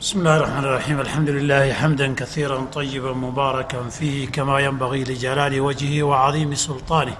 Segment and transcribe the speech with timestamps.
[0.00, 6.02] بسم الله الرحمن الرحيم الحمد لله حمدا كثيرا طيبا مباركا فيه كما ينبغي لجلال وجهه
[6.02, 7.16] وعظيم سلطانه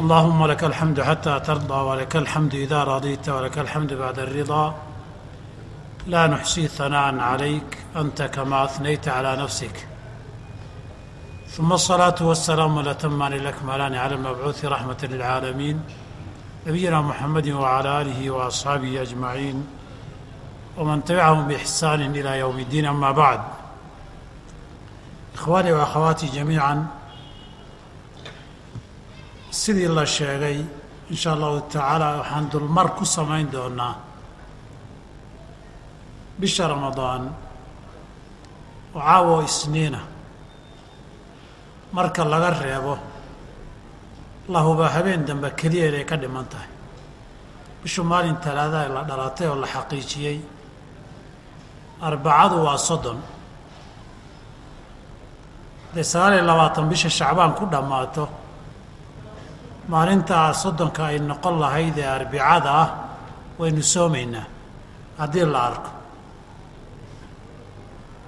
[0.00, 4.74] اللهم لك الحمد حتى ترضى ولك الحمد اذا رضيت ولك الحمد بعد الرضا
[6.06, 9.86] لا نحصي ثناء عليك انت كما اثنيت على نفسك
[11.48, 15.80] ثم الصلاه والسلام الاتمان الاكملان على المبعوث رحمه للعالمين
[16.66, 19.66] نبينا محمد وعلى اله واصحابه اجمعين
[20.78, 23.40] ومن تبعهم بإحسان إلى يوم iddiin أما bacd
[25.34, 26.86] إخواني wa akhawaatii jamiican
[29.50, 30.58] sidii la sheegay
[31.10, 33.94] in shaa allahu tacaala waxaan dulmar ku samayn doonaa
[36.38, 37.22] bisha ramadaan
[38.94, 40.00] oo caawo isniina
[41.92, 42.98] marka laga reebo
[44.48, 46.70] lahuba habeen dambe keliya inay ka dhiman tahay
[47.82, 50.38] bishu maalin talaadaa la dhalatay oo la xaqiijiyey
[52.00, 53.18] arbacadu waa soddon.
[55.90, 58.24] Hadday sagaal iyo labaatan bisha shacbaan ku dhammaato
[59.88, 62.88] maalintaa soddonka ay noqon lahayd ee arbicada ah
[63.58, 64.46] waynu soomaynaa
[65.20, 65.90] haddii la arko.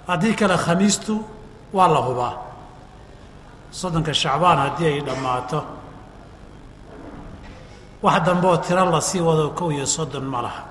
[0.09, 1.15] Haddii kale khamiistu
[1.77, 2.35] waa la hubaa.
[3.81, 5.59] Soddonka shacbaan haddii ay dhammaato
[8.03, 10.63] wax dambe oo tiro la sii wado kow iyo soddon ma laha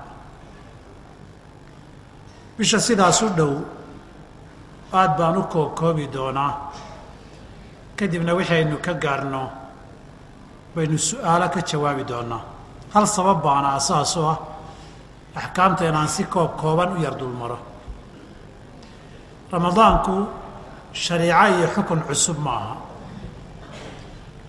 [2.58, 3.54] bisha sidaas u dhow
[4.92, 6.52] aad baan u koobkoobi doonaa.
[7.96, 9.42] Kadibna waxaynu ka gaarno
[10.74, 12.42] baynu su'aalo ka jawaabi doonaa.
[12.94, 14.38] Hal sabab baana asaas oo ah
[15.40, 17.58] axkaamta inaan si koob kooban u yar dulmaro
[19.52, 20.14] ramadaanku
[20.92, 22.76] shariico iyo xukun cusub ma aha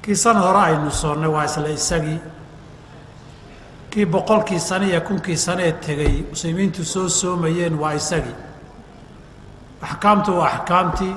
[0.02, 2.20] kii sanad hore aynu soonnay waa isla isagii
[3.98, 8.36] kii boqolkii sane iyo kunkii sanee tegay muslimiintu soo soomayeen waa isagii.
[9.82, 11.16] Axkaamtu waa axkaamtii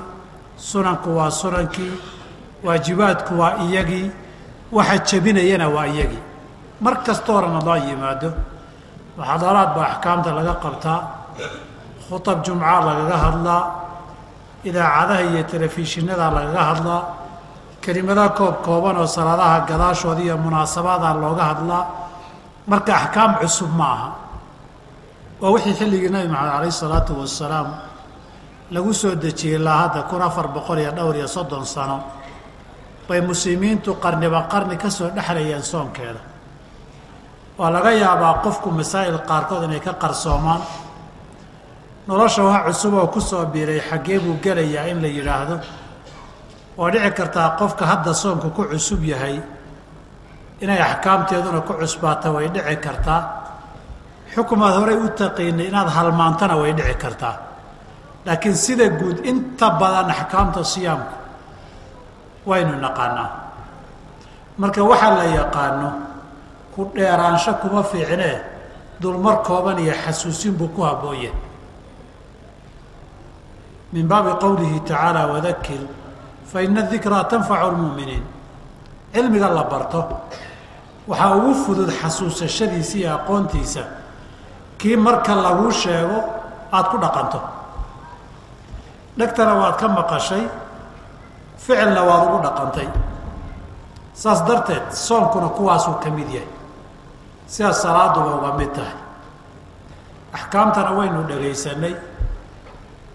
[0.57, 1.93] sunanku waa sunankii
[2.65, 4.11] waajibaadku waa iyagii
[4.71, 6.23] waxa jebinayana waa iyagii.
[6.81, 8.29] Mar kastoo ramadaan yimaado
[9.17, 10.99] muxaadaraad baa axkaamta laga qabtaa
[12.09, 13.63] khutab jumca lagaga hadlaa
[14.65, 17.01] idaacadaha iyo telefishinada lagaga hadlaa
[17.81, 22.00] kelimada koob kooban oo salaadaha gadaashooda iyo munaasabaada looga hadlaa
[22.67, 24.09] marka axkaam cusub ma aha
[25.41, 27.67] waa wixii xilligii nabi maxamed alayh isalaatu wasalaam
[28.73, 31.97] lagu soo dejiyey ilaa hadda kun afar boqol iyo dhowr iyo soddon sano
[33.07, 36.21] bay muslimiintu qarniba qarni ka soo dhexlayeen soonkeeda.
[37.57, 40.61] Waa laga yaabaa qofku masaa'il qaarkood inay ka qarsoomaan.
[42.07, 45.55] Nolosha wax cusub oo ku soo biiray xaggee buu gelayaa in la yidhaahdo
[46.77, 49.41] waa dhici kartaa qofka hadda soonku ku cusub yahay
[50.63, 53.21] inay axkaamteeduna ku cusbaata way dhici kartaa.
[54.33, 57.35] Xukumaad horey u taqiinay inaad halmaantana way dhici kartaa.
[58.25, 61.15] Laakiin sida guud inta badan axkaamta siyaamku
[62.49, 63.29] waynu naqaanaa.
[64.61, 65.89] Marka waxaa la yaqaano
[66.73, 68.37] ku dheeraansho kuma fiicnee
[69.01, 71.33] dulmar kooban iyo xasuusin buu ku habboonyahay
[73.93, 75.81] min baabi qowlihi tacaala wadakir
[76.51, 78.23] fa ina dikraa tanfacu lmu'miniin
[79.13, 79.99] cilmiga la barto
[81.07, 83.83] waxaa ugu fudud xasuusashadiisa iyo aqoontiisa.
[84.77, 86.17] Kii marka laguu sheego
[86.71, 87.39] aada ku dhaqanto.
[89.17, 90.43] Dhegtana waad ka maqashay
[91.57, 92.87] ficilna waad ugu dhaqantay.
[94.13, 96.47] Saas darteed soonkuna kuwaasuu ka mid yahay.
[97.47, 98.97] Sidaas salaaduba uga mid tahay.
[100.33, 101.95] Axkaamtana waynu dhagaysanay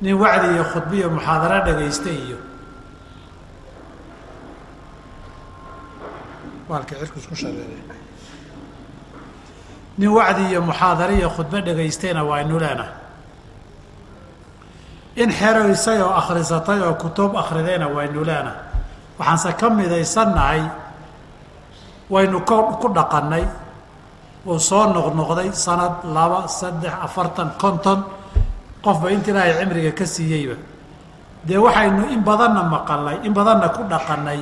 [0.02, 2.38] nin wacdi iyo khudbiyo muxaadaro dhagaystay iyo
[9.98, 12.92] nin wacdi iyo muxaadare iyo khudbo dhagaystayna waynu leenahay
[15.16, 18.60] in xeroysay oo akhrisatay oo kutub akridayna waynu leenahay
[19.18, 20.62] waxaanse ka midaysannahay
[22.10, 22.50] waynu k
[22.80, 23.44] ku dhaqannay
[24.46, 28.04] uu soo noqnoqday sanad laba saddex afartan konton
[28.84, 30.54] qofba inta ilaahay cimriga ka siiyeyba.
[31.46, 34.40] Dee waxaynu in badanna maqalnay in badanna ku dhaqannay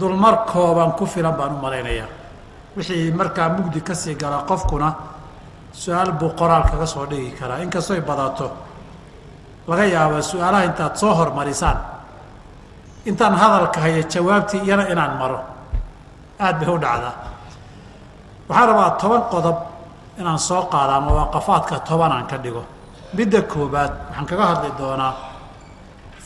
[0.00, 2.08] dulmar kooban ku filan baan u malaynayaa.
[2.76, 4.88] Wixii markaa mugdi ka sii gala qofkuna
[5.72, 7.58] su'aal buu qoraal kaga soo dhigi karaa.
[7.64, 8.46] Inkastoy badato
[9.68, 11.78] laga yaaba su'aalaha intaad soo hormarisaan.
[13.06, 15.40] Intaan hadalka hayo jawaabtii iyana inaan maro.
[16.38, 17.14] Aada bay u dhacdaa.
[18.48, 19.58] Waxaan rabaa toban qodob
[20.18, 22.62] inaan soo qaada ama waaqafaadka toban aan ka dhigo.
[23.16, 25.12] Midda koobaad waxaan kaga hadli doonaa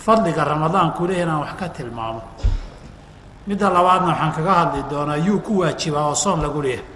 [0.04, 2.20] fadliga ramadaanku leh inaan wax ka tilmaamo
[3.46, 6.86] midda labaadna waxaan kaga hadli doonaa yuu ku waajibaa oo soon lagu leeyahay.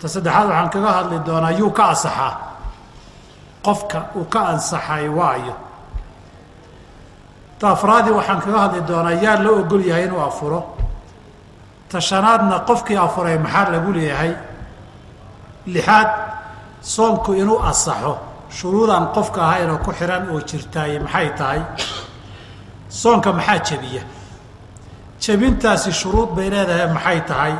[0.00, 2.32] Ta saddexaad waxaan kaga hadli doonaa yuu ka ansaxaa.
[3.64, 5.54] Qofka uu ka ansaxay waayo.
[7.58, 10.60] Ta afraadii waxaan kaga hadli doonaa yaa loo ogol yahay inuu afuro.
[11.90, 14.32] Ta shanaadna qofkii afuray maxaa lagu leeyahay?
[15.66, 16.08] Lixaad
[16.94, 18.12] soonku inuu asaxo
[18.56, 21.60] shuruudaan qofka ahaynoo ku xihan oo jirtaaye maxay tahay?
[22.88, 24.02] Soonka maxaa jebiya
[25.20, 27.54] jebintaasi shuruud bay leedahay maxay tahay?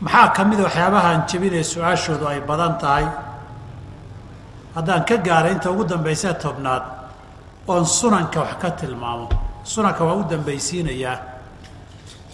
[0.00, 3.06] Maxaa ka mida waxyaabahaan jebinee su'aashoodu ay badan tahay?
[4.74, 6.82] Haddaan ka gaaray inta ugu dambaysee tobnaad
[7.68, 9.28] oon sunanka wax ka tilmaamo.
[9.64, 11.18] Sunanka waa u dambaysiinayaa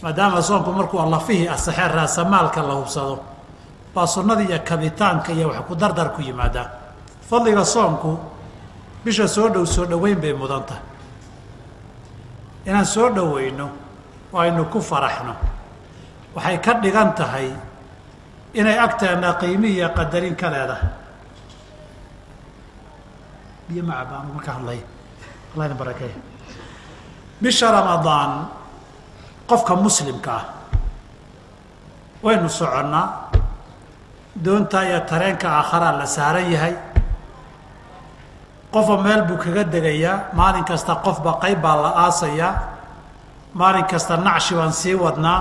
[0.03, 3.19] maadaama soonku markuu allafihii asaxee raasamaalka la hubsado
[3.95, 6.69] baa sunnada iyo kabitaanka iyo wax ku dardar ku yimaadaa.
[7.29, 8.19] Fadliga soomku
[9.05, 10.83] bisha soo dhow soo dhoweyn bay mudan tahay
[12.67, 13.67] inaan soo dhoweyno
[14.33, 15.35] oo aynu ku faraxno.
[16.35, 17.49] Waxay ka dhigan tahay
[18.55, 20.91] inay agteena qiimi iyo qadarin ka leedahay.
[23.69, 24.81] Biyo macabaan marka hadlay?
[25.55, 26.15] Allah idin barakeey
[27.43, 28.49] bisha ramadaan
[29.49, 30.45] qofka muslimka ah
[32.25, 33.31] waynu soconnaa.
[34.45, 36.75] Doontaa iyo tareenka aakharaa la saaran yahay
[38.77, 42.55] qofa meel buu kaga degayaa maalin kasta qofba qayb baa la aasayaa
[43.55, 45.41] maalin kasta nacshi baan sii wadnaa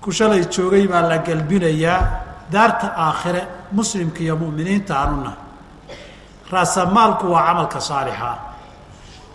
[0.00, 2.00] ku shalay joogay baa la gelbinayaa
[2.48, 5.32] daarta aakhire muslimka iyo mu'miniinta anuna
[6.52, 8.36] raasamaalku waa camalka saalixa.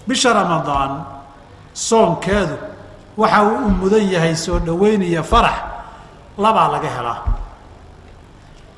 [0.08, 1.06] Bisha ramadaan
[1.74, 2.58] soonkeedu
[3.18, 5.58] waxa uu u mudan yahay soo dhoweynaya farax
[6.38, 7.22] labaa laga helaa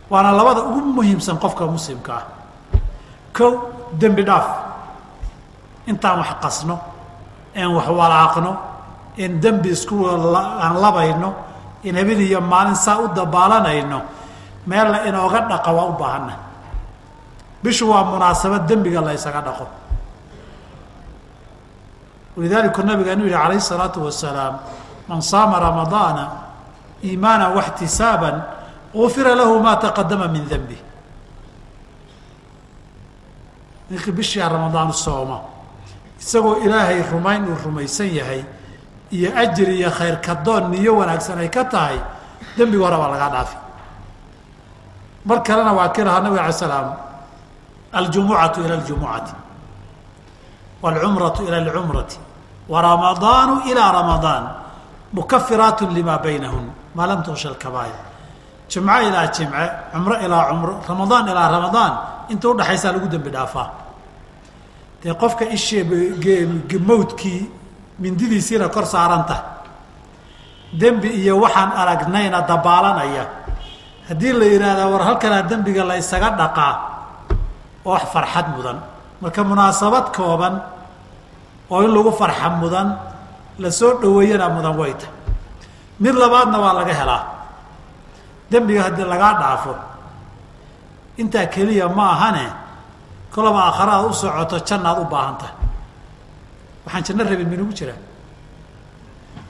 [0.10, 2.25] waana labada ugu muhiimsan qofka muslimka ah.
[3.36, 4.47] Kow dembi dhaaf.
[5.88, 6.80] Intaan wax qasno
[7.56, 8.57] een wax walaaqno
[9.18, 11.33] een dembi isku aan labayno
[11.83, 14.01] in habeen iyo maalin saa u dabaalanayno
[14.68, 16.33] meella inooga dhaqa waa u baahanna
[17.63, 19.68] bishu waa munaasabad dembiga la ysaga dhaqo.
[22.38, 24.59] Walidaalika nabigaanu yihi calayh isalaatu wasalaam
[25.07, 26.24] man saama ramadaana
[27.03, 28.41] iimaana waxtisaaban
[28.94, 30.77] ufira lahu maa taqadama min denbi
[33.91, 35.38] ninkii bishaa ramadaan sooma
[36.21, 38.43] isagoo ilaahay rumayn uu rumaysan yahay
[39.17, 41.99] iyo ajri iyo khayr kadoon niyo wanaagsan ay ka tahay
[42.56, 43.56] dembiga hore baa lagaa dhaafi
[45.25, 46.88] mar kalena waa kii lahaa nabig alay slaam
[47.93, 49.35] aljumucatu ila اljumucati
[50.82, 52.19] wاlcumratu ila اlcumrati
[52.69, 54.44] waramadaanu ilaa ramadaan
[55.12, 57.97] mukafiraat lima baynahun maa lam tuksha kabaayir
[58.71, 61.94] jimco ilaa jimce cumro ilaa cumro ramadaan ilaa ramadaan
[62.31, 63.68] inta udhaxaysaa lagu dembi dhaafaa.
[65.04, 65.83] Dee qofka ishee
[66.89, 67.42] mawdkii
[68.00, 69.36] mindidiisiina kor saaranta.
[70.80, 73.25] Dembi iyo waxaan aragnayna dabaalanaya.
[74.10, 76.74] Haddii la yidhaahdaa war halkanaa dembiga la ysaga dhaqaa
[77.86, 78.77] oo wax farxad mudan.
[79.22, 80.62] Marka munaasabad kooban
[81.72, 82.88] oo in lagu farxa mudan
[83.60, 85.07] la soo dhoweeyana mudan wayta
[86.00, 87.24] mid labaadna waa laga helaa
[88.51, 89.74] dembiga haddii lagaa dhaafo
[91.22, 92.46] intaa keliya ma ahane
[93.34, 95.56] kolaba aakharaad u socoto jannaad u baahan tahay.
[96.86, 98.00] Waxaan janno rabin minugu jiraa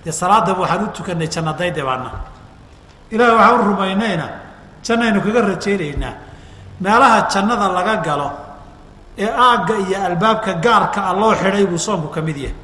[0.04, 2.10] dee salaadaba waxaan u tukanay jannadayde baana
[3.14, 4.28] ilaah waxaan u rumaynayna
[4.86, 6.14] jannaynu kaga rajaynaynaa.
[6.84, 8.30] Meelaha jannada laga galo
[9.18, 12.56] ee aagga iyo albaabka gaarka a loo xidhay buu soonku ka mid yahay.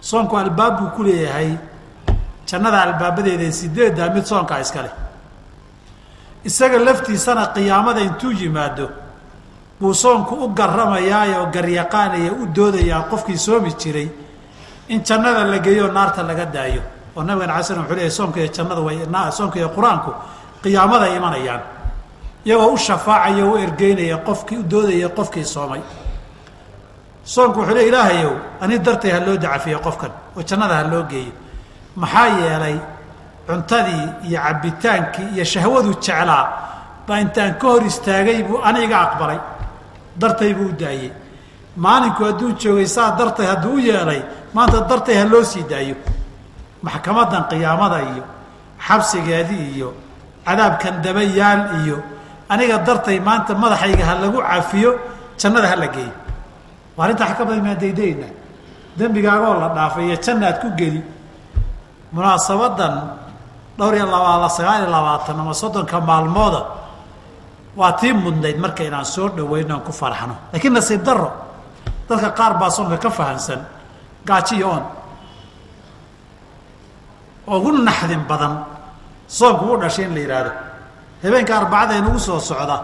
[0.00, 1.50] Soonku albaab buu ku leeyahay
[2.50, 4.90] jannada albaabadeeda sideeddaa mid soonkaa iskale
[6.44, 8.86] isaga laftiisana qiyaamada intuu yimaado
[9.80, 14.08] buu soonku u garamayaa oo garyaqaanaya u doodayaa qofkii soomi jiray
[14.88, 16.82] in jannada la geeyo naarta laga daayo.
[17.16, 18.98] Oo nabigan ala slam wuxuu leeyahy soonka iyo jannada way
[19.30, 20.10] soonka iyo qur'aanku
[20.62, 21.60] qiyaamaday imanayaan.
[22.46, 25.80] Iyagoo u shafaacaya u ergeynaya qofkii u doodaya qofkii soomay.
[27.24, 31.32] Soonku wuxuu le ilaahayow ani dartay ha loo dacafiyo qofkan oo jannada ha loo geeyo
[32.00, 32.76] maxaa yeelay
[33.46, 36.44] cuntadii iyo cabbitaankii iyo shahwadu jeclaa
[37.06, 39.40] baa intaan ka hor istaagay buu aniga aqbalay
[40.20, 41.12] dartay buu u daayey
[41.84, 44.22] maalinku hadduu joogay saa dartay hadduu u yeelay
[44.54, 45.96] maanta dartay ha loo sii daayo.
[46.82, 48.24] Maxkamadan qiyaamada iyo
[48.86, 49.94] xabsigeedii iyo
[50.46, 51.98] cadaabkan dabayaal iyo
[52.48, 54.92] aniga dartay maanta madaxayga ha lagu cafiyo
[55.40, 56.14] jannada ha la geeyo.
[56.96, 58.26] Waa badan maa daydayna
[58.98, 61.02] dembigaagoo la dhaafay iyo jannaad ku geli
[62.12, 62.94] munaasabadan
[63.78, 66.60] dhowr iyo laba sagaal iyo labaatan ama soddonka maalmooda
[67.76, 70.34] waa tii mudnayd marka inaan soo dhaweyno aan ku farxno.
[70.52, 71.30] Laakiin nasiib daro
[72.08, 73.60] dadka qaar baa soonka ka fahamsan
[74.26, 74.82] gaajiyo on
[77.46, 78.64] ugu naxdin badan
[79.28, 80.52] soonku u dhashay in la yidhaahdo.
[81.22, 82.82] Habeenka arbacada inagu soo socda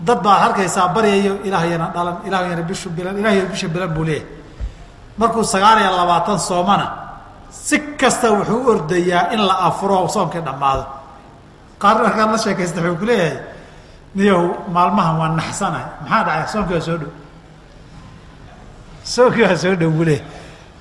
[0.00, 4.26] dad baad arkaysaa baryayo ilaahayana dhalan ilaahayana bishu bilan ilaahayana bisha bilan buu leeyahay.
[5.18, 6.86] Markuu sagaal iyo labaatan soomana
[7.64, 10.84] si kasta wuxuu ordayaa in la afuro soonkii dhammaado.
[11.82, 13.38] Qaar markaan la sheekaysta wuxuu ku leeyahay
[14.14, 16.46] niyahu maalmahan waa naxsanahay maxaa dhacay?
[16.52, 17.10] Soonkii waa soo dhow.
[19.14, 20.26] Soonkii waa soo dhow buu leeyahay.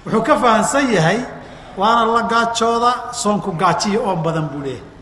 [0.06, 1.20] Wuxuu ka fahamsan yahay
[1.78, 2.92] waana la gaajooda
[3.22, 4.94] soonku gaajiyo oon badan buu leeyahay.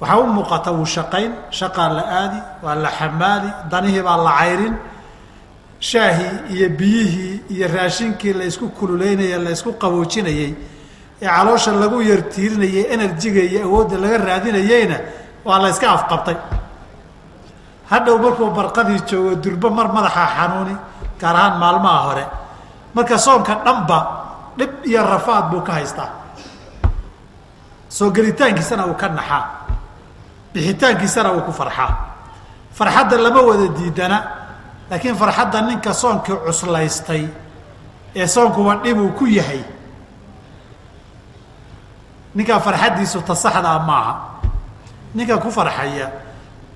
[0.00, 4.74] Waxaa u muuqata wuu shaqayn shaqaa la aadi waa la xamaali danihii baa la cayrin
[5.80, 10.54] shaahii iyo biyihii iyo raashinkii la ysku kululeynayey la ysku qaboojinayey
[11.22, 14.96] ee caloosha lagu yartiirinayay enerjiga iyo awoodda laga raadinayeyna
[15.44, 16.36] waa la yska afqabtay.
[17.90, 20.74] Hadhow markuu barqadii joogo durbo mar madaxa xanuuni
[21.20, 22.24] gaar ahaan maalmaha hore.
[22.94, 23.98] Marka soonka dhanba
[24.58, 26.10] dhib iyo rafaad buu ka haystaa.
[27.88, 29.44] Soo gelitaankiisana uu ka naxaa.
[30.54, 31.90] Bixitaankiisana uu ku farxaa.
[32.76, 34.18] Farxadda lama wada diidana
[34.90, 37.24] laakiin farxadda ninka soonkii cuslaystay
[38.16, 39.62] ee soonkuwa dhibuu ku yahay.
[42.34, 44.14] Ninkaa farxaddiisu ta saxdaa maaha.
[45.14, 46.10] Ninka ku farxaya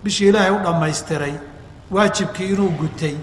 [0.05, 1.35] bishii ilaahay u dhammaystiray
[1.91, 3.15] waajibkii inuu gutay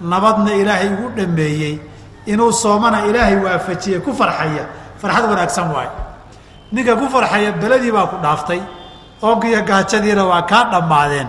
[0.00, 1.78] nabadna ilaahay ugu dhameeyey
[2.26, 4.64] inuu soomana ilaahay waafajiyey ku farxaya.
[5.00, 5.90] Farxad wanaagsan waayo
[6.72, 8.60] ninka ku farxaya beledii baa ku dhaaftay
[9.22, 11.28] oonkiiyo gaajadiina waa kaa dhammaadeen.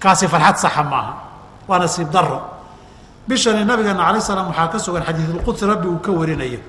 [0.00, 1.12] Kaasi farxad saxa maaha
[1.70, 2.38] waa nasiib daro
[3.28, 6.60] bishani nabigeena alay slam waxaa ka sugan xadiidulqudsi rabbi uu ka warinayo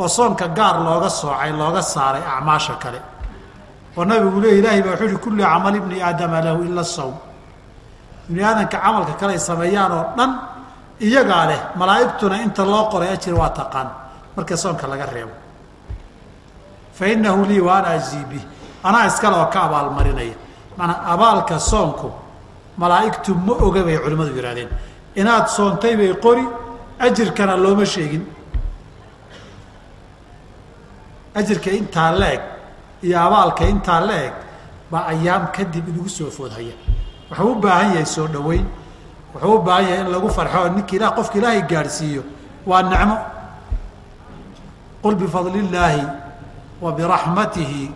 [0.00, 3.00] oo soonka gaar looga soocay looga saaray acmaasha kale.
[3.96, 7.14] Oo nabigu le ilahay baa wuxuu uhi kullu camal ibni aadama lahu ila sawm.
[8.30, 10.30] Ibni aadamka camalka kale ay sameeyaan oo dhan
[11.06, 13.88] iyagaa leh malaa'igtuna inta loo qoray ajir waa taqaan.
[14.36, 15.34] Marka soonka laga reebo.
[16.96, 18.44] Fa inahu lii wa ana ajzii bih
[18.84, 20.36] anaa iskale oo ka abaalmarinaya.
[20.78, 22.08] Maanaa abaalka soonku
[22.76, 24.68] malaa'igtu ma oga bay culimmadu yidhahdeen
[25.14, 26.44] inaad soontay bay qori
[26.98, 28.24] ajirkana looma sheegin.
[31.34, 32.40] Ajirka intaa la-eg
[33.02, 34.32] iyo abaalka intaa la-eg
[34.90, 36.74] baa ayaam kadib inagu soo foodhaya.
[37.30, 38.66] Wuxuu u baahan yahay soo dhoweyn.
[39.34, 40.58] Wuxuu u baahan yahay in lagu farxo.
[40.58, 42.22] Oo ninka ilah qofka ilaahay gaadhsiiyo.
[42.66, 43.16] Waa nicmo.
[45.02, 46.04] Qul bifadli illaahi
[46.82, 47.92] wa biraxmatihi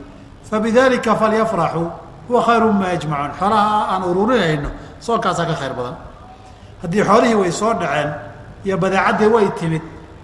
[0.48, 1.90] fabidalika falyafraxuu
[2.28, 4.68] huwa khayru ma yajmacuun xoolaha aan ururinayno
[5.00, 5.96] soonkaasaa ka khayr badan.
[6.82, 8.10] Haddii xoolihii way soo dhaceen
[8.64, 9.82] iyo badeecaddii way timid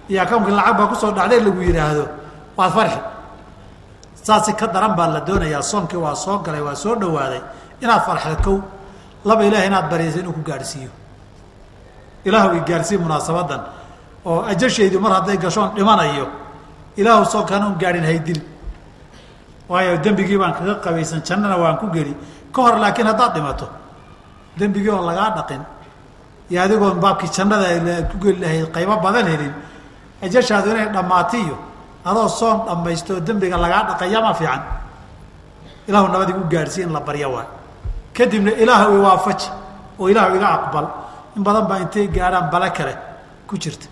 [0.09, 2.05] iyo akawnkii lacag baa ku soo dhacday lagu yidhaahdo
[2.57, 2.99] waad farxi.
[4.23, 7.41] Saasi ka daran baa la doonayaa soonkii waa soo galay waa soo dhawaaday.
[7.81, 8.59] Inaad farxdo kow
[9.25, 10.91] laba ilaah inaad baryayso inuu ku gaadhsiiyo.
[12.25, 13.61] Ilaahu i gaadhsiiy munaasabadan
[14.25, 16.27] oo ajashaydu mar hadday gashoon dhimanayo
[16.97, 18.41] ilaahu soonkaan un gaadhin haydil
[19.71, 22.15] waayo dembigii baan kaga qabaysan jannana waan ku geli.
[22.55, 23.67] Ka hor laakiin haddaad dhimato
[24.59, 25.63] dembigii oon lagaa dhaqin
[26.51, 27.67] iyo adigoon baabkii jannada
[28.11, 29.55] ku geli lahayd qaybo badan helin
[30.25, 31.57] ajashaadu inay dhammaatiyo
[32.09, 34.63] adoo soon dhammaysto oo dembiga lagaa dhaqayama fiican.
[35.89, 37.47] Ilaahu nabad igu gaadhsiiy in la baryo waay
[38.17, 39.49] kadibna ilaahu iwaafaji
[40.01, 40.87] oo ilaahu iga aqbal.
[41.37, 42.95] In badan baa intay gaadhaan bale kale
[43.47, 43.87] ku jirta.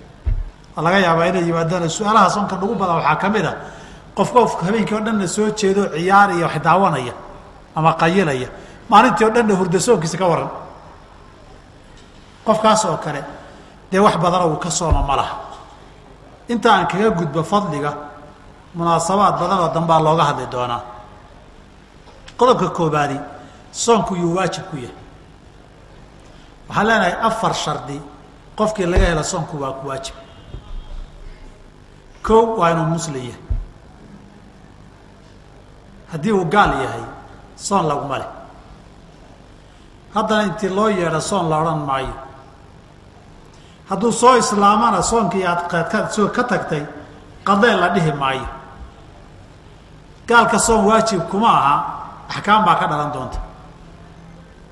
[0.75, 3.78] Waa laga yaabaa inay yimaadaan su'aalaha soonka nagu badan waxaa ka mid a qof
[4.19, 7.13] qofka habeenkii o dhanna soo jeedo ciyaaraya wax daawanaya
[7.77, 8.49] ama qayilaya
[8.91, 10.51] maalintii o dhanna hurda soonkiisa ka waran.
[12.47, 13.25] Qofkaas oo kale
[13.91, 15.37] dee wax badana uu ka sooma ma laha.
[16.49, 17.93] Inta aan kaga gudbo fadliga
[18.75, 20.81] munaasabaad badan oo dambaa looga hadli doonaa.
[22.39, 23.17] Qodobka koobaadi
[23.73, 24.97] soonku yuu waajib ku yahay.
[26.69, 28.01] Waxaan leenahay afar shardi
[28.57, 30.15] qofkii laga helo soonku waa ku waajib.
[32.23, 33.48] Kow waa inuu muslim yahay
[36.13, 37.05] haddii uu gaal yahay
[37.57, 38.31] soon laguma leh.
[40.15, 42.15] Haddana intii loo yeedho soon la odhan maayo.
[43.91, 46.83] Hadduu soo islaamana soonkii aad qeedka ka tagtay
[47.47, 48.47] qadee la dhihi maayo.
[50.29, 51.75] Gaalka soon waajib kuma aha
[52.29, 53.39] axkaam baa ka dhalan doonta.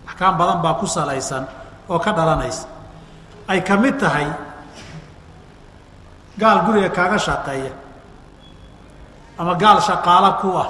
[0.09, 1.45] Axkaam badan baa ku salaysan
[1.89, 2.67] oo ka dhalanaysa.
[3.49, 4.27] Ay ka mid tahay
[6.39, 7.73] gaal guriga kaaga shaqeeya
[9.39, 10.69] ama gaal shaqaalo ku ah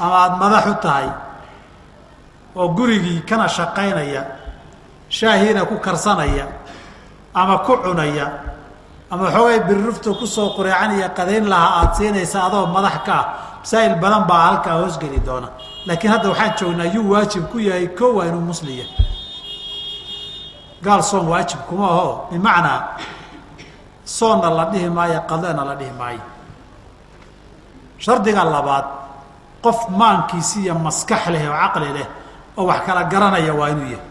[0.00, 1.08] ama aada madax u tahay
[2.56, 4.22] oo gurigii kana shaqaynaya
[5.08, 6.46] shaahiina ku karsanaya
[7.34, 8.26] ama ku cunaya
[9.10, 13.26] ama xoogay birrufta ku soo qureecanaya qadayn lahaa aada siinaysa adoo madax ka ah
[13.64, 15.48] masaa'il badan baa halkaa hoosgeli doona.
[15.86, 18.84] Laakiin hadda waxaan joognaa yuu waajib ku yahay ko waa inuu musliya
[20.84, 22.80] gaal soon waajib kuma aho bimacnaa
[24.04, 26.20] soonna la dhihi maayo qadeena la dhihi maayo.
[27.98, 28.84] Shardiga labaad
[29.64, 32.06] qof maankiisi iyo maskax leh oo caqli leh
[32.58, 34.08] oo wax kala garanaya waa inuu yahay.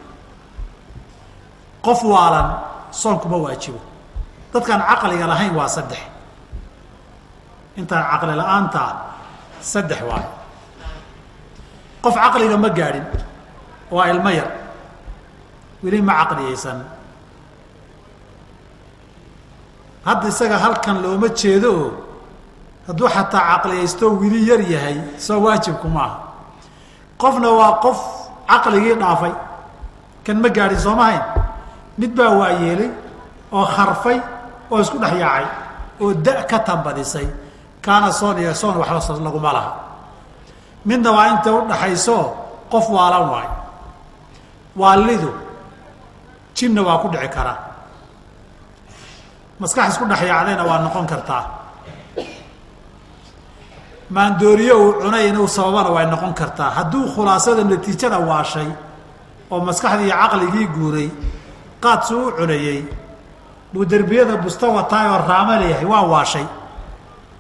[1.86, 2.48] Qof waalan
[3.02, 3.80] soonkuma waajibo.
[4.54, 6.02] Dadkaan caqliga lahayn waa saddex.
[7.80, 8.90] Intaan caqli la'aantaa
[9.72, 10.30] saddex waayo.
[12.04, 13.06] Qof caqliga ma gaadhin
[13.96, 14.50] waa ilmo yar.
[15.84, 16.80] Weli ma caqliyeysan.
[20.06, 21.90] Hadda isaga halkan looma jeedo oo
[22.88, 26.18] hadduu xataa caqliyaysto wili yar yahay soo waajibku maaha
[27.22, 28.00] qofna waa qof
[28.50, 29.34] caqligii dhaafay.
[30.26, 31.22] Kan ma gaadhin soomahayn
[32.00, 32.90] mid baa waayeelay
[33.52, 34.18] oo kharfay
[34.72, 35.46] oo isku dhex yaacay
[36.02, 37.28] oo da ka tambadisay.
[37.82, 39.72] Kaana soon iyo soon waxba laguma laha.
[40.86, 42.18] Midna waa inta udhaxayso
[42.72, 43.48] qof waalan waay.
[44.76, 45.32] Waalidu
[46.56, 47.58] jinna waa ku dhici karaa.
[49.60, 51.44] Maskax isku dhex yaacdayna waa noqon kartaa
[54.16, 56.70] maandooriyo uu cunay inuu sababana way noqon kartaa.
[56.78, 58.70] Hadduu khulaasada natiijada waashay
[59.52, 61.10] oo maskaxdii caqligii guuray
[61.84, 62.80] qaadsu u cunayey
[63.74, 66.46] buu derbiyada busta wataay oo raama leeyahay waa waashay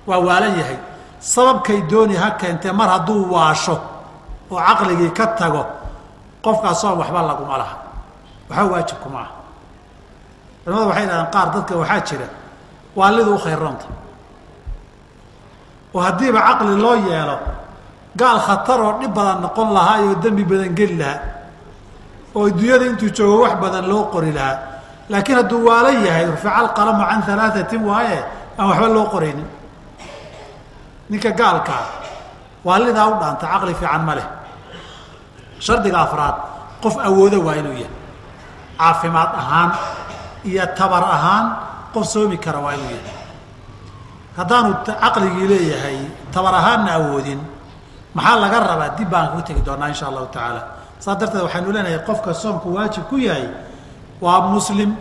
[0.07, 0.77] waa waalan yahay.
[1.19, 3.75] Sababkay dooni ha keentee mar hadduu waasho
[4.51, 5.63] oo caqligii ka tago
[6.43, 7.75] qofkaas soon waxba laguma laha.
[8.49, 9.29] Waxba waajibkuma ah
[10.65, 12.27] culamadu waxay dhahdeen qaar dadka waxaa jira
[12.95, 13.85] waalidu u khayroonta
[15.95, 17.37] oo haddiiba caqli loo yeelo
[18.19, 21.19] gaal khatar oo dhib badan noqon lahaa iyo dembi badan geli lahaa
[22.35, 24.57] oo adduunyada intuu joogo wax badan loo qori lahaa.
[25.11, 28.17] Laakiin hadduu waalan yahay rufica alqalamu can alaaatin waaye
[28.57, 29.47] aan waxba loo qoraynin.
[31.09, 31.83] Ninka gaalkaa
[32.67, 34.27] waalidaa u dhaanta caqli fiican ma leh.
[35.65, 36.35] Shardiga afraad
[36.83, 37.95] qof awoodo waa inuu yahay.
[38.79, 39.69] Caafimaad ahaan
[40.49, 41.45] iyo tabar ahaan
[41.93, 43.13] qof soomi kara waa inuu yahay
[44.37, 45.99] haddaanu caqligii leeyahay
[46.33, 47.39] tabar ahaanna awoodin
[48.15, 48.89] maxaa laga rabaa?
[48.97, 50.61] Dib baan ku tegi doonaa insha allahu tacaala.
[50.99, 53.47] Saas darteed waxaynu leenahay qofka soomku waajib ku yahay
[54.21, 54.95] waa muslim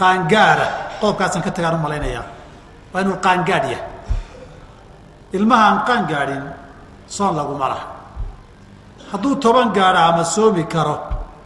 [0.00, 1.82] qaangaara qodobkaasaan ka tagaan u
[2.92, 3.86] waa inuu qaangaadh yahay.
[5.32, 6.44] Ilmaha aan qaan gaadhin
[7.08, 7.84] soon laguma laha
[9.12, 10.96] hadduu toban gaadho ama soomi karo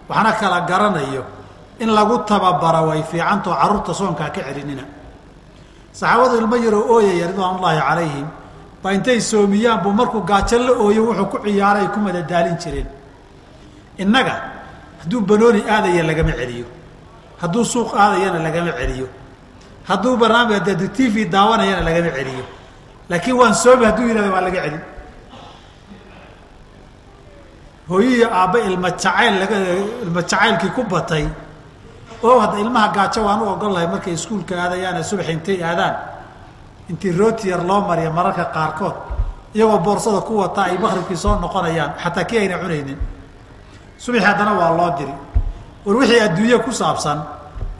[0.08, 1.22] waxna kala garanayo
[1.78, 4.82] in lagu tababaro way fiicantao carruurta soonkaa ka celinina
[5.98, 8.26] saxaabadu ilmo yaroo ooyaya ridwaan ullaahi calayhim
[8.82, 12.88] baa intay soomiyaan buu markuu gaajo la ooyo wuxuu ku ciyaaray ay ku madadaalin jireen.
[14.02, 14.34] Innaga
[15.00, 16.66] hadduu banooni aadaya lagama celiyo.
[17.42, 19.06] Hadduu suuq aadayana lagama celiyo.
[19.88, 22.44] Hadduu barnaamij de t v daawanayana lagama celiyo.
[23.10, 24.82] Laakiin waan soomi hadduu yihahdo waa laga celin.
[27.88, 29.56] Hooyihi aabba ilma jacayl laga
[30.04, 31.24] ilma jacaylkii ku batay
[32.26, 35.94] oo hadda ilmaha gaajo waan u ogol lahay markay iskuulka aadayaane subax intay aadaan.
[36.90, 38.94] Intii rooti yar loo mariya mararka qaarkood
[39.54, 42.98] iyagoo boorsada ku wataa ay makribkii soo noqonayaan xataa kii ayna cunaynin.
[43.98, 45.14] Subaxi haddana waa loo diri.
[45.86, 47.18] War wixii adduunye ku saabsan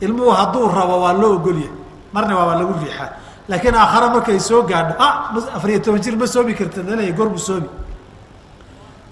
[0.01, 1.71] ilmuhu hadduu rabo waa loo ogolya
[2.13, 3.11] marna waaba lagu riixaa.
[3.49, 7.69] Laakiin aakhare markay soo gaadho ah afariyo toban jir ma soomi karta laleeya goormu soomi.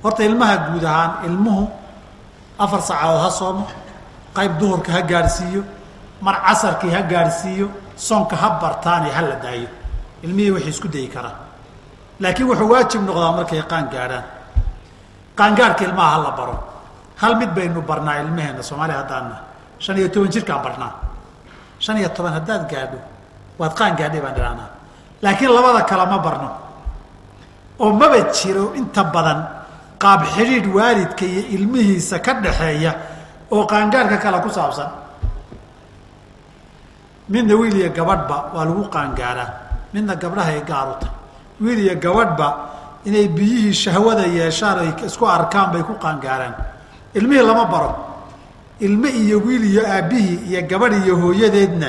[0.02, 1.64] Horta ilmaha guud ahaan ilmuhu
[2.58, 3.64] afar saacadood ha soomo
[4.36, 5.62] qayb duhurka ha gaadhsiiyo
[6.20, 7.66] mar casarkii ha gaadhsiiyo
[7.96, 9.68] soonka ha bartaani ha la daayo.
[10.24, 11.36] Ilmihii waxay isku dayi karaan.
[12.20, 14.24] Laakiin wuxuu waajib noqdaa markay qaan gaadhaan.
[15.38, 16.56] Qaangaadhka ilmaha ha la baro.
[17.20, 19.36] Hal mid baynu barnaa ilmaheenna soomaaliya haddaanna.
[19.78, 20.92] Shan iyo toban jirkaan barnaa.
[21.78, 22.98] Shan iyo toban haddaad gaadho
[23.58, 24.68] waad qaan gaadhay baan idhahnaa
[25.22, 26.50] laakiin labada kale ma barno.
[27.78, 29.40] Oo maba jiro inta badan
[30.02, 32.92] qaab xidhiidh waalidka iyo ilmihiisa ka dhaxeeya
[33.54, 34.90] oo qaangaadhka kale ku saabsan.
[37.28, 39.50] Midna wiil iyo gabadhba waa lagu qaangaaraa.
[39.94, 41.08] Midna gabdhahay gaaruta.
[41.60, 42.48] Wiil iyo gabadhba
[43.08, 46.54] inay biyihii shahwada yeeshaan ay isku arkaan bay ku qaangaaraan.
[47.16, 47.90] Ilmihii lama baro.
[48.80, 51.88] Ilme iyo wiil iyo aabbihii iyo gabadh iyo hooyadeedna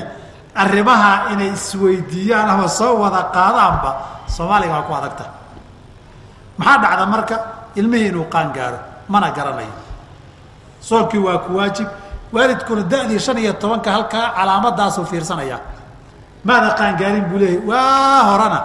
[0.56, 3.92] arrimaha inay isweydiiyaan ama soo wada qaadaanba
[4.32, 5.26] soomaaliga waa ku adagta.
[6.58, 7.36] Maxaa dhacda marka?
[7.76, 8.80] Ilmihii inuu qaangaaro
[9.12, 9.74] mana garanayo
[10.88, 11.88] soonkii waa ku waajib
[12.34, 15.58] waalidkuna da-dii shan iyo tobanka halkaa calaamadaasuu fiirsanaya
[16.48, 18.60] maada qaangaarin buu leeyahy waa horana.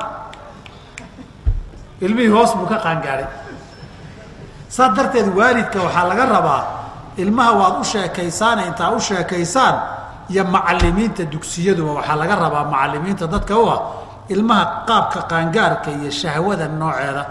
[2.01, 3.27] Ilmihii hoos buu ka qaangaaray.
[4.69, 6.63] Saas darteed waalidka waxaa laga rabaa
[7.23, 9.75] ilmaha waad u sheekaysaane intaa u sheekaysaan
[10.33, 13.81] iyo macalimiinta dugsiyaduba waxaa laga rabaa macalimiinta dadka u ah
[14.35, 17.23] ilmaha qaabka qaangaarka iyo shahwada nooceeda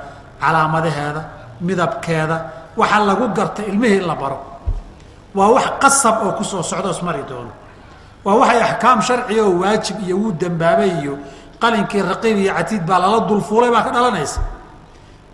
[0.42, 1.22] calaamadaheeda
[1.68, 2.38] midabkeeda
[2.80, 4.38] waxaa lagu garta ilmihii in la baro
[5.36, 7.52] waa wax qasab oo ku soo socdo ismari doono.
[8.26, 11.14] Waa waxay axkaam sharciga oo waajib iyo wuu dambaabay iyo
[11.62, 14.42] qalinkii raqiib iyo catiid baa lala dulfuulay baa ka dhalanaysa.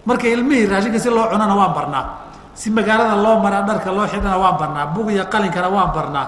[0.05, 2.05] Marka ilmihii raashinka si loo cunana waan barnaa.
[2.53, 4.85] Si magaalada loo maraa dharka loo xidhana waan barnaa.
[4.93, 6.27] Bug iyo qalinkana waan barnaa.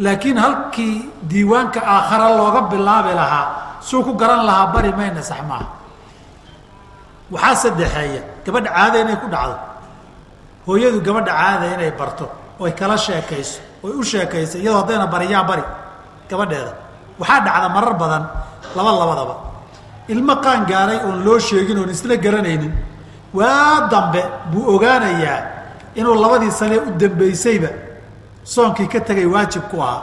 [0.00, 0.94] Laakiin halkii
[1.28, 3.46] diiwaanka aakhara looga bilaabi lahaa
[3.84, 5.66] suu ku garan lahaa bari mayna sax maaha.
[7.30, 9.56] Waxaa saddexeeya gabadha caada inay ku dhacdo.
[10.66, 12.26] Hooyadu gabadha caada inay barto
[12.60, 15.62] oy kala sheekayso oy u sheekayso iyadoo haddayna bariyaa bari
[16.30, 16.72] gabadheeda.
[17.20, 18.24] Waxaa dhacda marar badan
[18.76, 19.34] laba labadaba.
[20.12, 22.72] Ilmo qaan gaaray oon loo sheegin oon isla garanaynin.
[23.34, 25.38] Waa dambe buu ogaanayaa
[25.94, 27.68] inuu labadii sane u dambaysayba
[28.44, 30.02] soonkii ka tegay waajib ku ahaa.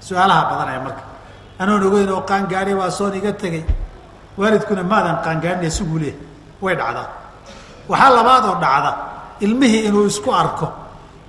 [0.00, 1.02] Su'aalaha badanaya marka.
[1.60, 3.64] Anoon ogeyn oo qaangaari waa soon iga tegey
[4.38, 6.14] waalidkuna maadan qaangaarin isuguu leh
[6.62, 7.08] way dhacdaa.
[7.88, 8.90] Waxaa labaadoo dhacda
[9.40, 10.66] ilmihii inuu isku arko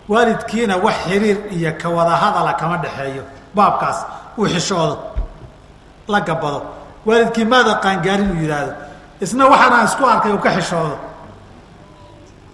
[0.10, 3.24] waalidkiina wax xiriir iyo ka wada hadala kama dhexeeyo
[3.56, 4.06] baabkaas
[4.38, 4.98] uu xishoodo
[6.08, 6.62] la gabado.
[7.06, 8.74] Waalidkii maada qaangaarin uu yidhaahdo.
[9.22, 10.98] Isna waxaanaan isku arkay uu ka xishoodo.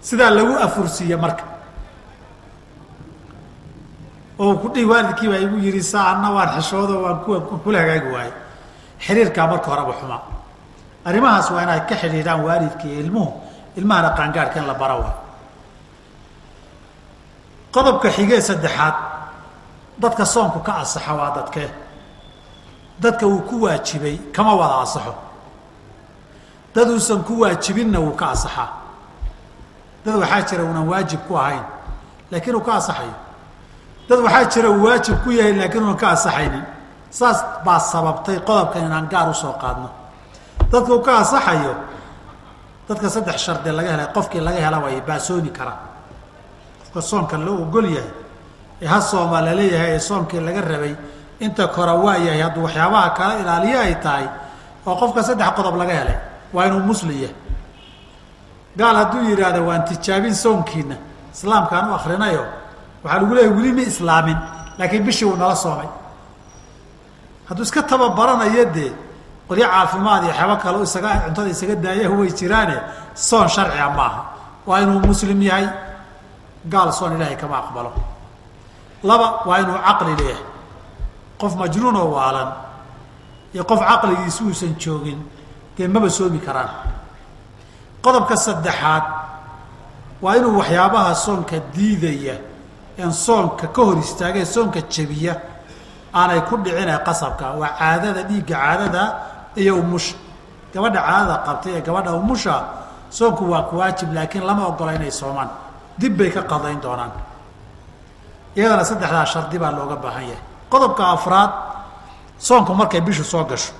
[0.00, 1.44] Sidaa lagu afursiiye marka.
[4.38, 7.18] Oo ku dhihi waalidkii baa igu yidhi saana waan xishoodo waan
[7.64, 8.32] kula hagaagi waaye
[9.04, 10.22] xiriirkaa marka horeba xumaa.
[11.04, 13.32] Arrimahaas waa inay ka xidhiidhaan waalidka iyo ilmuhu
[13.76, 15.14] ilmahana qaangaadhka in la bara waa
[17.78, 18.94] qodobka xigee saddexaad
[20.02, 21.68] dadka soonku ka asaxa waa dadkee
[23.02, 25.14] dadka uu ku waajibay kama wada asaxo
[26.74, 28.68] dad uusan ku waajibinna wuu ka asaxaa
[30.04, 31.64] dad waxaa jira uunan waajib ku ahayn
[32.30, 33.14] laakiin uu ka asaxayo
[34.08, 36.64] dad waxaa jira uu waajib ku yahay laakiin uunan ka asaxaynin
[37.10, 39.88] saas baa sababtay qodobkan inaan gaar u soo qaadno.
[40.72, 41.74] Dadka uu ka asaxayo
[42.88, 45.78] dadka saddex shardi laga helay qofkii laga hela way baasoomi karaa
[46.92, 48.10] qofka soonka loo ogol yahay
[48.82, 50.94] ee ha sooma la leeyahay ee soonkii laga rabay
[51.40, 54.26] inta kora waa yahay hadduu waxyaabaha kala ilaaliyo ay tahay
[54.86, 56.18] oo qofka saddex qodob laga helay
[56.54, 57.34] waa inuu muslim yahay.
[58.78, 60.96] Gaal hadduu yidhaahdo waan tijaabin soonkiina
[61.34, 62.44] islaamkaan u akrinayo
[63.04, 64.38] waxaa lagu leeyahy weli ma islaamin
[64.78, 65.88] laakiin bishii wuu nala soomay.
[67.48, 68.92] Hadduu iska tababaranayo dee
[69.48, 72.76] qolyo caafimaad iyo xebo kale isaga cuntada isaga daaya way jiraane
[73.14, 74.20] soon sharciga maaha.
[74.66, 75.66] Waa inuu muslim yahay
[76.66, 77.92] gaal soon ilaahay kama aqbalo.
[79.02, 80.44] Laba waa inuu caqli leeyahay.
[81.40, 82.50] Qof majnuun oo waalan
[83.54, 85.20] iyo qof caqligiisi uusan joogin
[85.76, 86.68] dee maba soomi karaan.
[88.02, 89.04] Qodobka saddexaad
[90.22, 92.34] waa inuu waxyaabaha soonka diidaya
[92.98, 95.34] een soonka ka hor istaagee soonka jebiya
[96.14, 97.54] aanay ku dhicinee qasabka.
[97.60, 99.02] Waa caadada dhiigga caadada
[99.56, 100.16] iyo umusha
[100.74, 102.54] gabadha caadada qabtay ee gabadha umusha
[103.10, 105.48] soonku waa ku waajib laakiin lama ogola inay soomaan
[106.00, 107.12] dib bay ka qadayn doonaan.
[108.56, 110.42] Iyadana saddexdaa shardi baa looga baahan yahay.
[110.72, 111.50] Qodobka afraad
[112.38, 113.72] soonku markay bishu soo gasho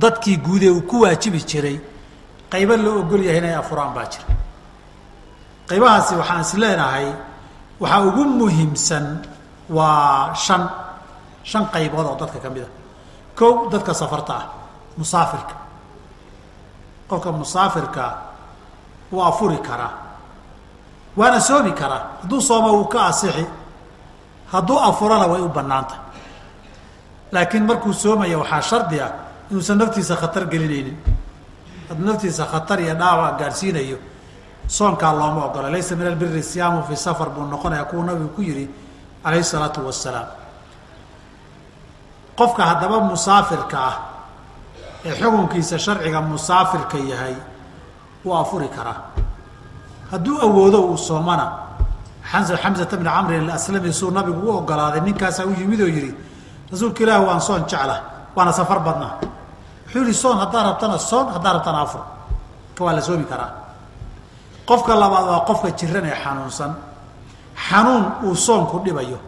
[0.00, 1.76] dadkii guudee uu ku waajibi jiray
[2.52, 4.24] qaybo loo ogol yahay inay afuraan baa jira.
[5.68, 7.06] Qaybahaasi waxaan is leenahay
[7.80, 9.06] waxaa ugu muhiimsan
[9.76, 10.62] waa shan
[11.44, 12.68] shan qaybood oo dadka ka mid a
[13.38, 14.44] kow dadka safarta ah
[14.98, 15.54] musaafirka.
[17.08, 18.12] Qofka musaafirkaa
[19.12, 19.92] wuu afuri karaa
[21.16, 22.02] waana soomi karaa.
[22.22, 23.46] Hadduu sooma wuu ka asixi.
[24.52, 25.98] Hadduu afurana way u bannaantah
[27.32, 29.10] laakiin markuu soomaya waxaa shardi ah
[29.50, 30.96] inuusan naftiisa khatar gelinaynin.
[31.88, 33.98] Hadduu naftiisa khatar iyo dhaawac gaadhsiinayo
[34.68, 35.70] soonkaa looma ogola.
[35.70, 38.68] Laysa min albiri siyaamu fi safar buu noqonaya kuwuu nabigu ku yihi
[39.24, 40.26] calayhi salaatu wasalaam
[42.38, 43.96] qofka haddaba musaafirka ah
[45.04, 47.34] ee xukunkiisa sharciga musaafirka yahay
[48.24, 49.00] wuu afuri karaa
[50.10, 51.46] hadduu awoodo uu soomana
[52.30, 56.10] xamsa xamsata bni camrin aslami suu nabigu u ogolaaday ninkaasaa u yimid oo yihi
[56.70, 57.96] rasuulka ilaahi waan soon jecla
[58.36, 59.14] waana safar badnaa.
[59.86, 62.02] Wuxuu yihi soon haddaa rabtana soon haddaa rabtana afur.
[62.76, 63.50] Ka waa la soomi karaa.
[64.68, 66.72] Qofka labaad waa qofka jiran ee xanuunsan.
[67.68, 69.18] Xanuun uu soonku dhibayo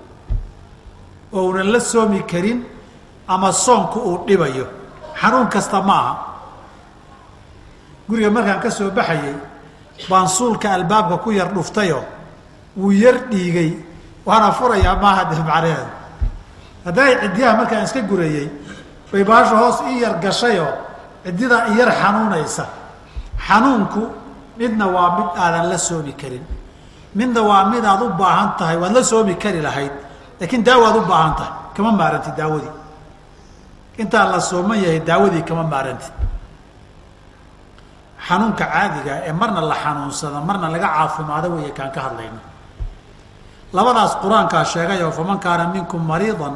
[1.32, 2.58] oo unan la soomi karin
[3.28, 4.66] ama soonku uu dhibayo.
[5.20, 6.12] Xanuun kasta ma aha.
[8.08, 9.34] Guriga markaan ka soo baxayey
[10.10, 12.04] baan suulka albaabka ku yar dhuftayoo
[12.76, 13.72] wuu yar dhiigay.
[14.26, 15.86] Waana furayaa maaha de macnaheedu
[16.84, 18.48] hadday ciddiyaha markaan iska gurayey
[19.12, 20.72] bay baasha hoos ii yar gashayoo
[21.24, 22.64] ciddidaa i yar xanuunaysa.
[23.46, 24.02] Xanuunku
[24.58, 26.44] midna waa mid aadan la soomi karin.
[27.14, 29.92] Midna waa mid aad u baahan tahay waad la soomi kari lahayd
[30.40, 32.74] laakiin daawaad u baahan tahay kama maaranti daawadii
[33.98, 36.06] intaan la sooman yahay daawadii kama maaranti
[38.26, 42.40] xanuunka caadiga ee marna la xanuunsado marna laga caafimaado weeye kaan ka hadlayno.
[43.72, 46.54] Labadaas qur'aankaa sheegayoo faman kaana minkum mariidan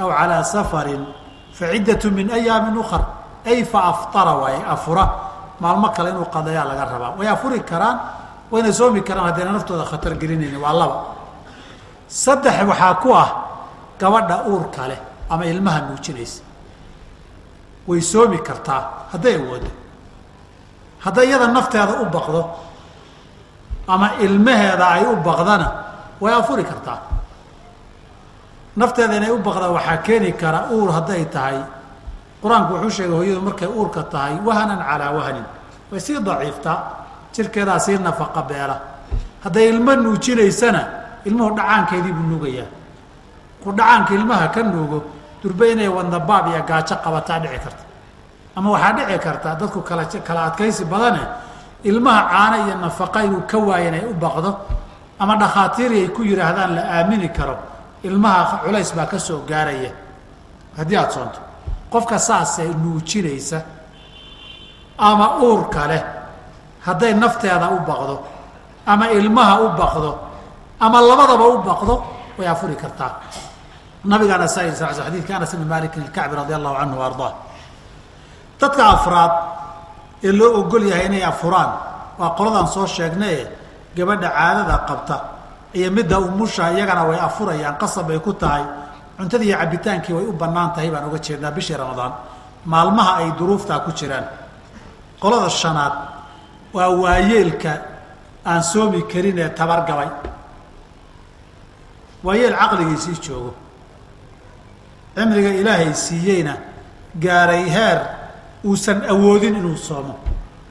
[0.00, 1.04] aw calaa safarin
[1.52, 3.02] fa ciddatu min ayaamin ukar
[3.46, 5.04] ay fa aftara waaye afura.
[5.60, 7.10] Maalmo kale inuu qadayaa laga rabaa.
[7.18, 7.96] Way afuri karaan
[8.50, 10.96] wayna soomi karaan haddayna naftooda khatar gelinayni waa laba.
[12.08, 13.28] Saddex waxaa ku ah
[14.00, 16.42] gabadha uurka leh ama ilmaha nuujinaysa.
[17.88, 19.68] Way soomi kartaa hadday awoodo
[21.04, 22.40] hadday iyada nafteeda u baqdo
[23.88, 25.66] ama ilmaheeda ay u baqdana
[26.20, 26.98] way afuri kartaa.
[28.76, 31.58] Nafteeda inay u baqdaan waxaa keeni kara uur hadday tahay.
[32.42, 35.46] Qur'aanku wuxuu sheegay hooyadu markay uurka tahay wahanan calaa wahanin.
[35.90, 36.78] Way sii daciiftaa
[37.34, 38.76] jirkeedaa sii nafaqa beela.
[39.44, 40.82] Hadday ilmo nuujinaysana
[41.24, 42.68] ilmuhu dhacaankeedii buu nuugayaa.
[43.64, 44.98] Ku dhacaanka ilmaha ka nuugo
[45.42, 47.84] durbe inay wadnabaab iyo gaajo qabataa dhici karta
[48.56, 51.22] ama waxaa dhici karta dadku kala kala adkaysi badane
[51.84, 54.50] ilmaha caano iyo nafaqa inuu ka waayo inay u baqdo
[55.18, 57.56] ama dhakhaatiiri ay ku yidhaahdaan la aamini karo
[58.02, 59.92] ilmaha culays baa ka soo gaaraya.
[60.76, 61.40] Haddii aada soonto
[61.92, 63.60] qofka saasee nuujinaysa
[64.98, 66.02] ama uurka leh
[66.86, 68.16] hadday nafteeda u baqdo
[68.86, 70.18] ama ilmaha u baqdo
[70.80, 71.94] ama labadaba u baqdo
[72.38, 73.12] way afuri kartaa.
[74.04, 77.32] Nabigaana sa xadiidka anas ibn malikin ilkacbi radi allahu canhu ardaa
[78.60, 79.32] dadka afraad
[80.26, 81.70] ee loo ogol yahay inay afuraan
[82.18, 83.40] waa qoladan soo sheegnaye
[83.96, 85.16] gabadha caadada qabta
[85.78, 88.64] iyo midda umusha iyagana way afurayaan qasab bay ku tahay.
[89.16, 92.12] Cuntadii iyo cabitaankii way u bannaan tahay baan uga jeednaa bishii ramadaan.
[92.64, 94.26] Maalmaha ay duruuftaa ku jiraan.
[95.22, 95.94] Qolada shanaad
[96.74, 97.72] waa waayeelka
[98.50, 100.08] aan soomi karin ee tabargabay
[102.24, 103.52] waayeel caqligiisii joogo.
[105.14, 106.54] Cimriga ilaahay siiyeyna
[107.24, 107.98] gaaray heer
[108.64, 110.14] uusan awoodin inuu soomo.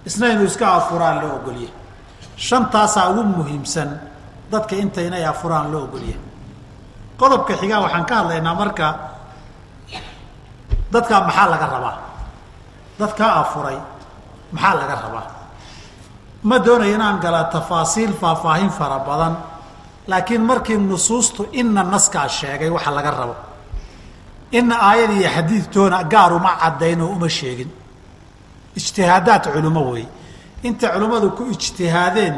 [0.06, 1.73] Isna inuu iska afuraan loo ogolyahay
[2.38, 3.89] shantaasaa ugu muhiimsan
[4.52, 6.21] dadka inta inay afuraan loo ogolyahay
[7.19, 8.88] qodobka xigaa waxaan ka hadlaynaa marka
[10.93, 11.97] dadkaa maxaa laga rabaa?
[12.99, 13.78] Dadkaa afuray
[14.52, 15.28] maxaa laga rabaa?
[16.43, 19.38] Ma doonayo inaan gala tafaasiil faahfaahin fara badan
[20.08, 23.36] laakiin markii nusuustu ina naskaa sheegay waxa laga rabo
[24.51, 27.69] ina aayad iyo xadiidtoona gaar uma caddayn oo uma sheegin
[28.77, 30.05] ijtihaadaad culimo wey
[30.63, 32.35] inta culimmadu ku ijtihaadeen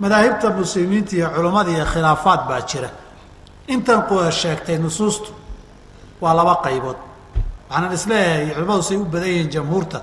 [0.00, 2.90] madaahibta muslimiinta iyo culimmada iyo khilaafaad baa jira
[3.74, 5.30] intan quda sheegtay nusuustu
[6.20, 6.98] waa laba qaybood
[7.68, 9.98] waxaanan is leeyahay culimmadu say u badan yihiin jamhuurta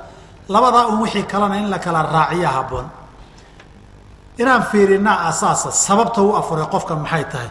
[0.53, 2.87] labadaa un wixii kalena in la kala raaciya habboon
[4.37, 7.49] inaan fiirinaa asaasa sababta u afuray qofka maxay tahay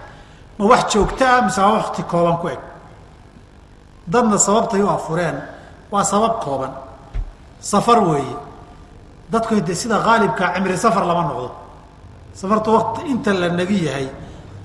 [0.59, 2.59] ma wax joogto ah mise waa wakti kooban ku eg
[4.07, 5.37] dadna sababtay u afureen.
[5.91, 6.71] Waa sabab kooban.
[7.61, 8.37] Safar weeye.
[9.31, 11.51] Dadku de sida haalibkaa cimri safar lama noqdo.
[12.35, 14.09] Safarta waqti inta la negi yahay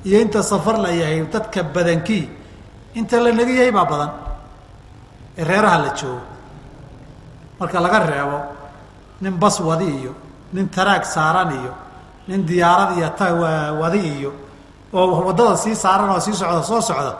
[0.06, 2.30] iyo inta safar la yahay dadka badankii
[2.95, 4.12] inta la negi yahay baa badan.
[5.38, 6.21] Ee reeraha la joogo.
[7.60, 8.39] Marka laga reebo
[9.21, 10.13] nin bas wadi iyo
[10.54, 11.73] nin taraag saaran iyo
[12.27, 13.34] nin diyaarad iyo ta
[13.82, 14.32] wadi iyo
[14.93, 17.13] oo waddada sii saaran oo sii socda soo socda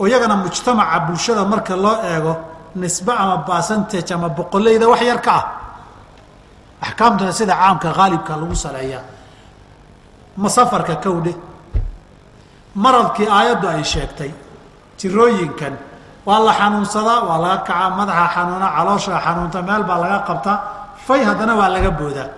[0.00, 2.32] oo iyagana mujtamaca bulshada marka loo eego
[2.76, 5.44] nisbe ama basantage ama boqoleyda wax yar ka ah.
[6.82, 9.00] Axkaamtuna sida caamka haalibka lagu saleeyaa.
[10.36, 11.32] Ma safarka kowdhe?
[12.74, 14.30] Maradkii aayaddu ay sheegtay
[14.98, 15.74] jirooyinkan
[16.26, 20.58] waa la xanuunsadaa waa laga kacaa madaxa xanuuna caloosha xanuunta meel baa laga qabtaa
[21.06, 22.28] fay haddana waa laga boodaa.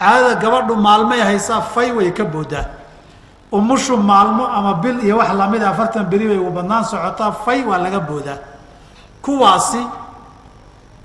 [0.00, 2.64] Caadada gabadhu maalmay haysaa fay way ka boodaa
[3.52, 7.78] umushu maalmo ama bil iyo wax lamida afartan beri bay ugu badnaan socotaa fay waa
[7.78, 8.38] laga boodaa.
[9.22, 9.80] Kuwaasi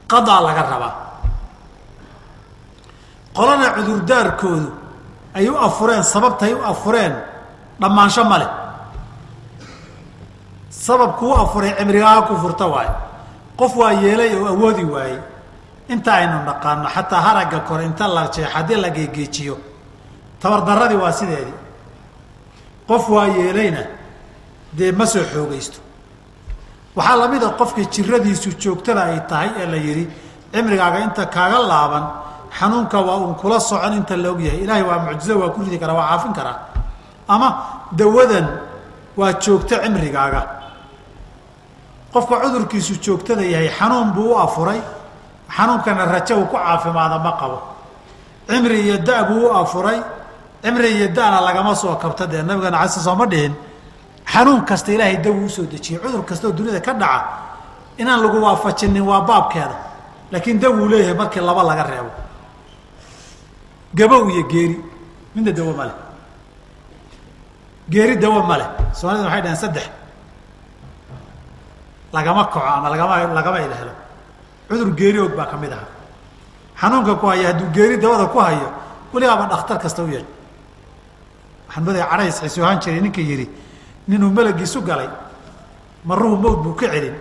[0.07, 0.93] qadaa laga rabaa.
[3.35, 4.69] Qolana cudurdaarkoodu
[5.35, 7.13] ay u afureen sababtay u afureen
[7.81, 8.49] dhammaansho ma leh.
[10.69, 12.93] Sababkuu afuray cimrigaaga ku furta waayo.
[13.59, 15.19] Qof waa yeelay oo awoodi waayey.
[15.89, 19.57] Inta aynu naqaano xataa haragga kore inta la jeex haddii la geegeejiyo.
[20.41, 21.66] Tabardaradii waa sideedii
[22.87, 23.83] qof waa yeelayna
[24.77, 25.79] dee ma soo xoogaysto.
[26.95, 30.05] Waxaa la mid a qofkii jiradiisu joogtada ay tahay ee la yidhi
[30.53, 32.03] cimrigaaga inta kaaga laaban
[32.59, 35.93] xanuunka waa uun kula socon inta la ogyahay ilaahay waa mucjizo waa ku ridi karaa
[35.99, 36.57] waa caafin karaa
[37.27, 37.47] ama
[37.91, 38.47] dawadan
[39.17, 40.41] waa joogto cimrigaaga.
[42.13, 44.81] Qofka cudurkiisu joogtada yahay xanuun buu u afuray
[45.55, 47.59] xanuunkana rajo uu ku caafimaada ma qabo.
[48.49, 49.99] Cimri iyo da buu u afuray
[50.63, 53.53] cimri iyo dana lagama soo kabta dee nabigana ala sooma dhihin.
[54.25, 55.99] Xanuun kasta ilaahay dawu u soo dejiyey.
[56.01, 57.25] Cudur kasta oo duniyada ka dhaca
[57.97, 59.75] inaan lagu waafajinin waa baabkeeda.
[60.31, 62.11] Laakiin dawuu leeyahay markii laba laga reebo.
[63.95, 64.77] Gabow iyo geeri.
[65.35, 65.95] Midna dawo ma leh.
[67.89, 68.67] Geeri dawo ma leh.
[68.93, 69.55] Soomaalida waxay dhaheen?
[69.63, 69.87] Saddex.
[72.13, 73.91] Lagama kaco ama lagama lagama ilhelo
[74.69, 75.85] cudur geeri og baa ka mid aha
[76.79, 78.67] xanuunka ku haya hadduu geeri dabada ku hayo
[79.13, 80.25] weligaaba dhakhtar kasta u yeedh
[81.85, 83.49] cadhays xisu ahaan jiray ninka yidhi
[84.07, 85.09] ninuu melagiisu galay
[86.05, 87.13] maruhu mawd buu ka celin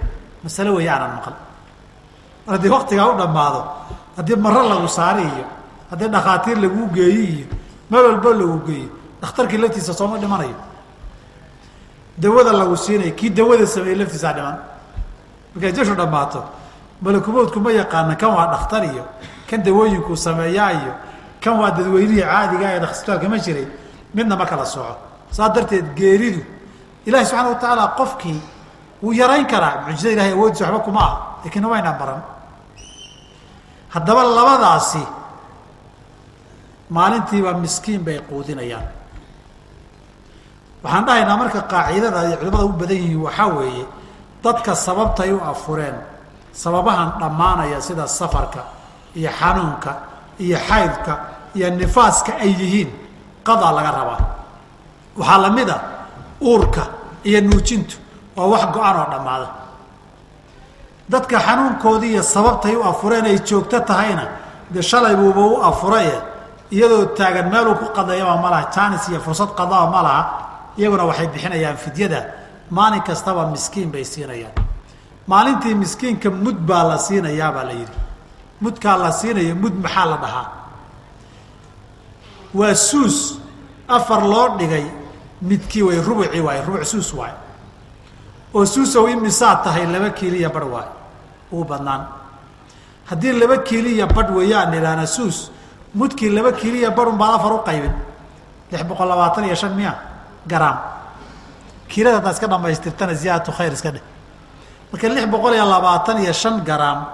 [0.42, 1.34] masale weeye aanan maqal.
[2.46, 3.60] Mar haddii waktigaa u dhammaado
[4.16, 5.44] haddii maro lagu saari iyo
[5.90, 7.46] haddii dhakhaatiir laguu geeyi iyo
[7.90, 8.88] meel walbo lagu geeyo
[9.20, 10.56] dhakhtarkii laftiisa sooma dhimanayo.
[12.18, 14.56] Dawada lagu siinayo kii dawada sameeyey laftiisaa dhiman.
[15.54, 16.44] Markay jashu dhammaato
[17.02, 19.04] malakumowdku ma yaqaana kan waa dhakhtar iyo
[19.50, 20.92] kan dawooyinkuu sameeyaa iyo
[21.40, 23.66] kan waa dadweynihii caadiga ee isbitaalka ma jiray
[24.16, 24.94] midna ma kala soco.
[25.30, 26.40] Saas darteed geeridu
[27.06, 28.40] ilahi subxaana wa tacaala qofkii
[29.02, 32.22] wuu yarayn karaa mucjizada ilahay awoodiisa waxba kuma ah lakiin waynaan baran.
[33.94, 35.02] Haddaba labadaasi
[36.90, 38.86] maalintiiba miskiin bay quudinayaan.
[40.82, 43.84] Waxaan dhahaynaa marka qaacidada ay culimada u badan yihiin waxaa weeye
[44.44, 45.96] dadka sababtay u afureen
[46.52, 48.62] sababahan dhammaanaya sida safarka
[49.18, 49.90] iyo xanuunka
[50.44, 51.12] iyo xaydka
[51.56, 52.90] iyo nifaaska ay yihiin
[53.48, 54.20] qadaa laga rabaa.
[55.18, 55.76] Waxaa la mid a
[56.48, 56.82] uurka
[57.28, 57.96] iyo nuujintu
[58.36, 59.48] waa wax go-an oo dhammaada.
[61.08, 64.24] Dadka xanuunkoodii iyo sababtay u afureen ay joogto tahayna
[64.72, 66.16] dee shalay buuba u afuraye
[66.70, 70.22] iyadoo taagan meeluu ku qadeeyaba ma laha jaanis iyo fursad qadaba ma laha
[70.78, 72.20] iyaguna waxay bixinayaan fidyada
[72.70, 74.54] maalin kastaba miskiin bay siinayaan.
[75.30, 77.98] Maalintii miskiinka mud baa la siinayaa baa la yidhi.
[78.60, 80.46] Mudkaa la siinaya mud maxaa la dhahaa
[82.58, 83.38] waa suus
[83.88, 84.84] afar loo dhigay
[85.48, 87.32] midkii way rubuci waay rubuc suus waay.
[88.54, 90.88] Oo suusow imisaad tahay laba kiiliya badh waay.
[91.52, 92.02] Uu badnaan.
[93.10, 95.50] Haddii laba kiiliya badh weeyaan idhaahna suus
[95.94, 97.92] mudkii laba kiiliya badh un baan afar u qaybin.
[98.72, 99.92] Lix boqol labaatan iyo shan miya
[100.46, 100.78] garaam.
[101.88, 104.02] Kiilada haddaad iska dhamaystirtana ziyaadatu khayr iska dheh.
[104.92, 107.04] Marka lix boqol iyo labaatan iyo shan garaam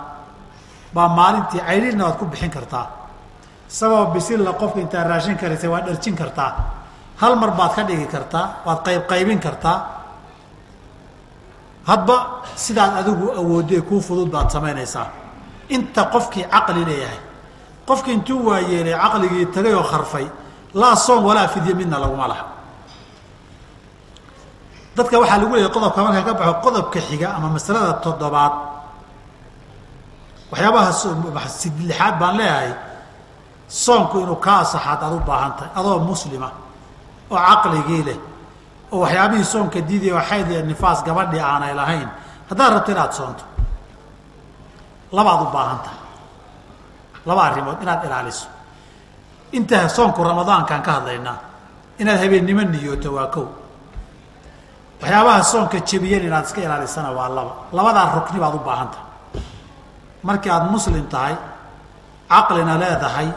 [0.94, 2.86] baa maalintii caydhiina waad ku bixin kartaa
[3.72, 6.50] isagoo bisilla qofka intaad raashin karaysa waad dharjin kartaa
[7.20, 9.76] hal mar baad ka dhigi kartaa waad qayb qaybin kartaa
[11.90, 12.16] hadba
[12.64, 15.06] sidaad adigu awoodee kuu fudud baad samaynaysaa.
[15.76, 17.20] Inta qofkii caqli leeyahay.
[17.88, 20.26] Qofkii intuu waayeelay caqligii tagay oo kharfay
[20.80, 22.44] laa soom walaa fidye midna laguma laha.
[24.96, 28.52] Dadka waxaa lagu leeyahy qodobka markaa ka baxo qodobka xiga ama masalada toddobaad.
[30.52, 30.90] Waxyaabaha
[31.88, 32.70] lixaad baan leeyahay
[33.72, 36.48] soonku inuu ka asaxaad aad u baahan tahay adoo muslima
[37.30, 38.18] oo caqligii leh
[38.92, 42.08] oo waxyaabihii soonka diidiya oo xayd iyo nifaas gabadhii aanay lahayn
[42.48, 43.44] haddaad rabto inaad soonto.
[45.12, 46.00] Labaad u baahan tahay.
[47.26, 48.46] Laba arrimood inaad ilaaliso.
[49.52, 51.38] Inta soonku ramadaankaan ka hadlaynaa
[52.00, 53.46] inaad habeennimo niyooto waa kow.
[55.00, 57.52] Waxyaabaha soonka jebiyan inaad iska ilaalisana waa laba.
[57.72, 59.06] Labadaa rukni baad u baahan tahay.
[60.22, 61.34] Markii aada muslim tahay
[62.28, 63.28] caqlina leedahay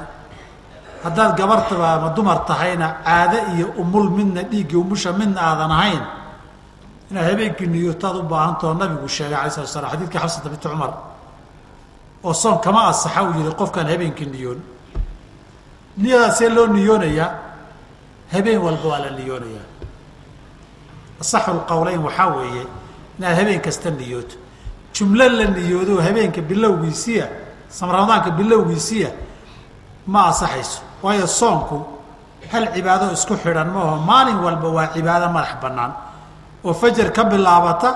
[1.05, 6.03] haddaad gabartaba ama dumar tahayna caado iyo umul midna dhiiggii umusha midna aadan ahayn
[7.11, 10.91] inaad habeenkii niyootaad u baahantao nabigu sheegay alay slat slam xadidkii xabsata binti cumar
[12.27, 14.59] oo soon kama asaxa uu yihi qofkaan habeenkii niyoon
[16.01, 17.29] niyadaasee loo niyoonayaa
[18.33, 19.67] habeen walba waa la niyoonayaa
[21.21, 22.63] asaxu lqowleyn waxaa weeye
[23.17, 24.35] inaad habeen kasta niyooto.
[24.95, 27.25] Jumlo la niyoodo habeenka bilowgiisiya
[27.81, 29.09] ramadaanka bilowgiisiya
[30.07, 31.77] ma asaxayso waayo soonku
[32.51, 35.91] hal cibaado isku xidhan maaho maalin walba waa cibaado madax bannaan
[36.65, 37.89] oo fajar ka bilaabata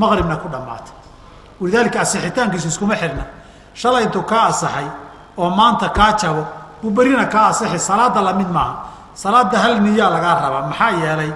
[0.00, 0.90] maqribna ku dhammaata.
[1.60, 3.24] Walidaalika asixitaankiisu iskuma xidhna.
[3.80, 4.86] Shalay intuu kaa asaxay
[5.40, 6.42] oo maanta kaa jabo
[6.82, 8.74] buu berina kaa asaxi salaada la mid maaha.
[9.22, 11.32] Salaada hal niyaa lagaa rabaa maxaa yeelay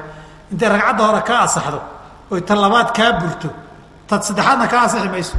[0.52, 1.80] intay ragcadda hore kaa asaxdo
[2.32, 3.48] oy ta labaad kaa burto
[4.08, 5.36] tad saddexaadna kaa asixi mayso.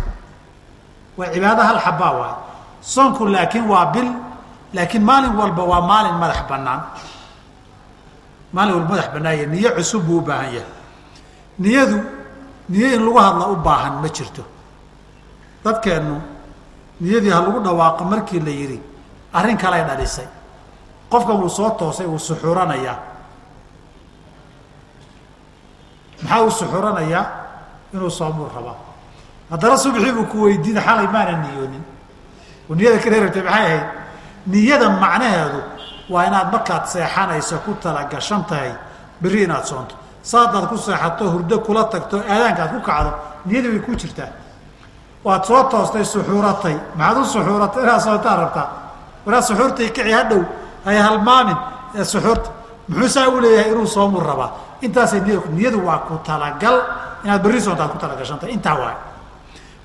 [1.17, 2.35] Waa cibaado hal xabaa waay.
[2.93, 4.09] Soonku laakiin waa bil
[4.73, 6.81] laakiin maalin walba waa maalin madax bannaan.
[8.53, 10.71] Maalin walba madax bannaanya niyo cusub buu u baahan yahay.
[11.59, 11.97] Niyadu
[12.69, 14.43] niyo in lagu hadla u baahan ma jirto.
[15.63, 16.15] Dadkeennu
[17.01, 18.79] niyadii ha lagu dhawaaqo markii la yidhi
[19.33, 20.27] arrin kalay dhalisay.
[21.09, 22.97] Qofkan wuu soo toosay wuu suxuuranayaa
[26.23, 27.25] maxaa uu suxuuranayaa
[27.93, 28.75] inuu soomuu rabaa
[29.51, 31.83] haddana subxii buu ku weydiina xalay maana niyoonin.
[32.69, 33.83] Oo niyada ka reerabtay maxay ahayd
[34.47, 35.59] niyada macnaheedu
[36.09, 38.71] waa inaad markaad seexanayso ku talagashan tahay.
[39.21, 39.95] Berri inaad soonto.
[40.21, 43.11] Saadaad ku seexato hurdo kula tagto aadaanka aad ku kacdo
[43.45, 44.31] niyadii way ku jirtaa.
[45.23, 46.75] Waad soo toostay suxuuratay.
[46.95, 47.83] Maxaad u suxuuratay?
[47.83, 48.67] Inaad soontaan rabtaa.
[49.25, 50.41] Wanaad suxuurtay kici hadhow
[50.85, 51.57] hay halmaamin
[51.95, 52.49] ee suxuurta.
[52.87, 54.51] Muxuu saa u leeyahay inuu soomuu rabaa?
[54.81, 56.77] Intaasay niyad niyadu waa ku talagal.
[57.23, 58.97] Inaad berri soontaad ku talagashantahay intaa waay.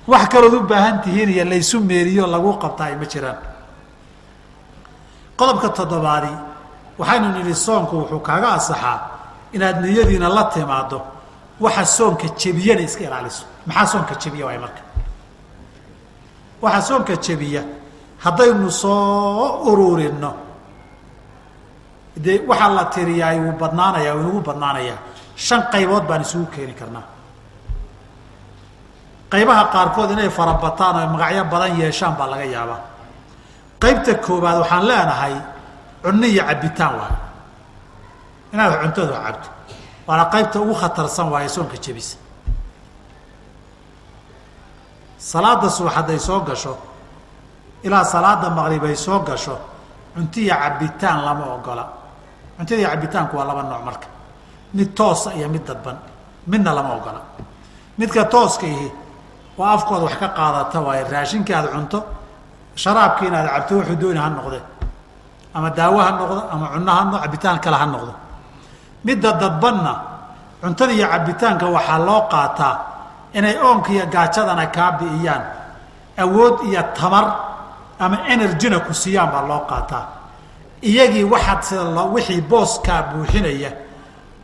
[0.07, 3.37] Wax kalood u baahan tihiin iyo laysu meeriyo lagu qabtaa ay jiraan
[5.39, 6.31] qodobka toddobaadi
[6.99, 8.97] waxaynu nidhi soonku wuxuu kaaga asaxaa
[9.55, 10.99] inaad niyadiina la timaado
[11.63, 13.43] waxa soonka jebiyana iska ilaaliso.
[13.67, 14.81] Maxaa soonka jebiya waay marka?
[16.63, 17.61] Waxa soonka jebiya
[18.23, 20.31] haddaynu soo ururinno
[22.23, 24.99] dee waxaa la tiriyaa wuu badnaanaya wuu inagu badnaanayaa.
[25.45, 27.05] Shan qaybood baan isugu keeni karnaa.
[29.31, 32.81] Qaybaha qaarkood inay farabataan oo magacyo badan yeeshaan baa laga yaabaa
[33.81, 35.35] qaybta koobaad waxaan leenahay
[36.03, 37.13] cunno iyo cabitaan waay
[38.53, 39.49] inaad cuntadu cabto
[40.07, 42.17] waana qaybta ugu khatarsan waaye soonka jebisa
[45.17, 46.73] salaada subax hadday soo gasho
[47.83, 49.55] ilaa salaada maqrib ay soo gasho
[50.15, 51.83] cunto iyo cabitaan lama ogola.
[52.57, 54.07] Cuntada iyo cabitaanku waa laba nooc marka.
[54.73, 55.97] Mid toosa iyo mid dadban
[56.47, 57.21] midna lama ogola.
[57.97, 58.91] Midka tooska ihi
[59.57, 61.99] waa afkooda wax ka qaadata waaye raashinka aad cunto
[62.81, 64.59] sharaabki inaad cabto wuxuu dooni ha noqde
[65.55, 68.13] ama daawo ha noqdo ama cunno ha cabitaan kale ha noqdo
[69.05, 69.93] midda dadbanna
[70.61, 72.75] cuntada iyo cabitaanka waxaa loo qaataa
[73.33, 75.43] inay oonka iyo gaajadana kaa bi'iyaan
[76.23, 77.25] awood iyo tamar
[77.99, 80.05] ama energyna ku siiyaan baa loo qaataa
[80.89, 83.71] iyagii waxaad sida wixii booskaa buuxinaya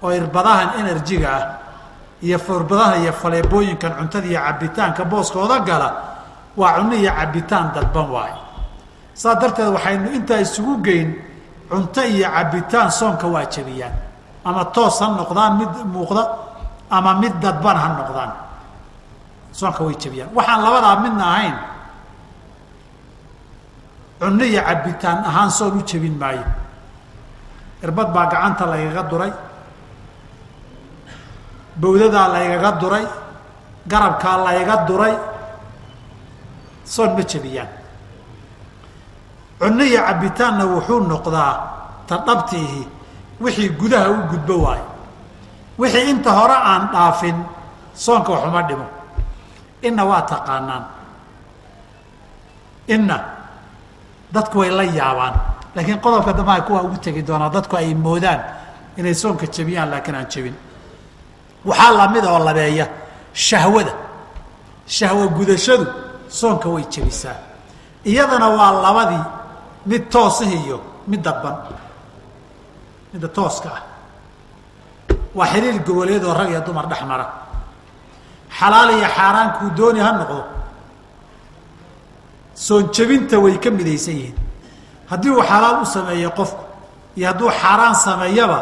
[0.03, 1.45] oo irbadahan enerjiga ah
[2.21, 6.14] iyo irbadahan iyo faleebooyinkan cuntada iyo cabitaanka booskooda gala
[6.59, 8.37] waa cunno iyo cabitaan dadban waayo
[9.13, 11.09] saas darteed waxaynu intaa isugu geyn
[11.69, 13.95] cunto iyo cabitaan soonka waa jebiyaan.
[14.45, 16.23] Ama toos ha noqdaan mid muuqda
[16.89, 18.31] ama mid dadban ha noqdaan.
[19.51, 20.29] Soonka way jebiyaan.
[20.37, 21.55] Waxaan labadaa midna ahayn.
[24.21, 26.45] Cunno iyo cabitaan ahaan soon u jebin maayo.
[27.83, 29.31] Irbad baa gacanta laygaga duray.
[31.81, 33.05] Bawdadaa laygaga duray.
[33.91, 35.15] Garabkaa layga duray
[36.85, 37.67] soon ma jebiyaan.
[39.59, 41.53] Cunno iyo cabitaanna wuxuu noqdaa
[42.07, 42.81] ta dhabtiihi
[43.41, 44.85] wixii gudaha u gudbo waayo
[45.79, 47.35] wixii inta hore aan dhaafin
[47.93, 48.85] soonka waxuma dhimo.
[49.81, 50.83] Inna waa taqaanaan.
[52.87, 53.17] Inna
[54.33, 55.33] dadku way la yaabaan.
[55.75, 58.39] Laakiin qodobka dambaha kuwaa ugu tegi doonaa dadku ay moodaan
[58.97, 60.55] inay soonka jebiyaan laakiin aan jebin.
[61.65, 62.87] Waxaa la mid oo labeeya
[63.33, 63.93] shahwada.
[64.87, 65.85] Shahwo gudashadu
[66.39, 67.37] soonka way jebisaa
[68.11, 69.23] iyadana waa labadii
[69.89, 70.77] mid toosah iyo
[71.07, 71.55] mid dadban
[73.13, 73.81] midda tooska ah.
[75.37, 77.25] Waa xiriir goboleed oo rag iyo dumar dhex mara.
[78.59, 80.43] Xalaal iyo xaaraan kuu dooni ha noqdo.
[82.55, 84.35] Soon jebinta way ka midaysan yihiin.
[85.11, 86.63] Haddii uu xalaal u sameeyo qofku
[87.17, 88.59] iyo hadduu xaaraan sameeyaba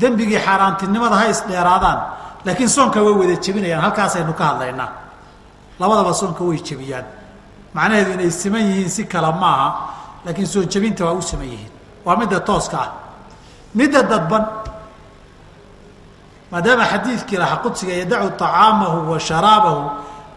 [0.00, 1.98] dembigii xaaraantinimada ha isdheeraadaan
[2.44, 4.88] laakiin soonka way wada jebinayaan halkaasaynu ka hadlaynaa
[5.80, 7.04] labadaba soonka way jebiyaan.
[7.74, 9.68] Macnaheedu inay siman yihiin si kale maaha
[10.24, 11.70] laakiin soon jebinta waa u siman yihiin.
[12.04, 12.90] Waa midda tooska ah.
[13.74, 14.44] Midda dadban
[16.50, 19.90] maadaama xadiidkii lahaa qudsiga yadacu طacaamahu wa sharaabahu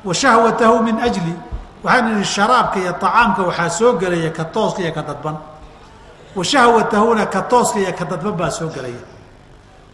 [0.06, 1.34] wa shahwatahu min ajli.
[1.84, 5.38] Waxaynu nihi sharaabka iyo طacaamka waxaa soo gelaya ka tooska iyo ka dadban.
[6.36, 9.00] Wa shahwatahuna ka tooska iyo ka dadban baa soo gelaya.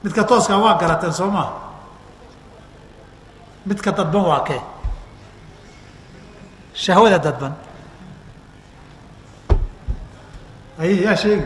[0.04, 1.52] Midka tooska waa garateen soo maha
[3.66, 4.62] midka dadban waa kee
[6.84, 7.54] shahwada dadban
[10.80, 11.46] ay yaa sheegi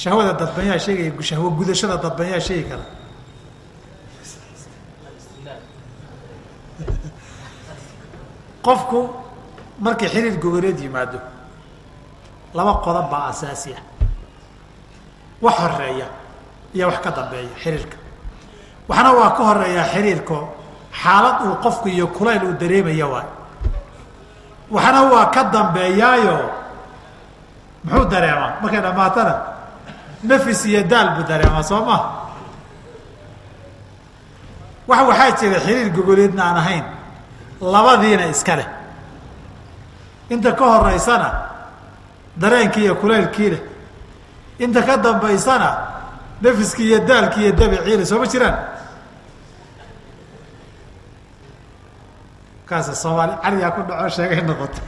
[0.00, 2.84] shahwada dadban yaa sheegaya shahwo gudashada dadban yaa sheegi kara
[8.62, 9.00] qofku
[9.84, 11.18] markii xiriir goboleed yimaado
[12.54, 13.82] laba qodob baa asaasi ah
[15.44, 16.06] wax horreeya
[16.74, 17.96] iyo wax ka dambeeya xiriirka
[18.88, 20.36] waxna waa ka horeeyaa xiriirko
[21.02, 23.26] xaalad uu qofku iyo kulayl uu dareemaya waay.
[24.70, 26.36] Waxna waa ka dambeeyaayo
[27.84, 28.52] muxuu dareemaa?
[28.62, 29.34] Markay dhamaatana
[30.24, 31.96] nafis iyo daal buu dareemaa soo ma?
[34.88, 36.84] Wax waxaa jira xiriir goboleedna aan ahayn
[37.60, 38.66] labadiina iska leh.
[40.30, 41.28] Inta ka horeysana
[42.36, 43.60] dareenkii iyo kulaylkii leh.
[44.58, 45.70] Inta ka dambaysana
[46.42, 48.56] nafiskii iyo daalkii iyo dabiciile soo ma jiraan
[52.68, 54.80] kaas soomaali carigaa ku dhaco sheegay noqoto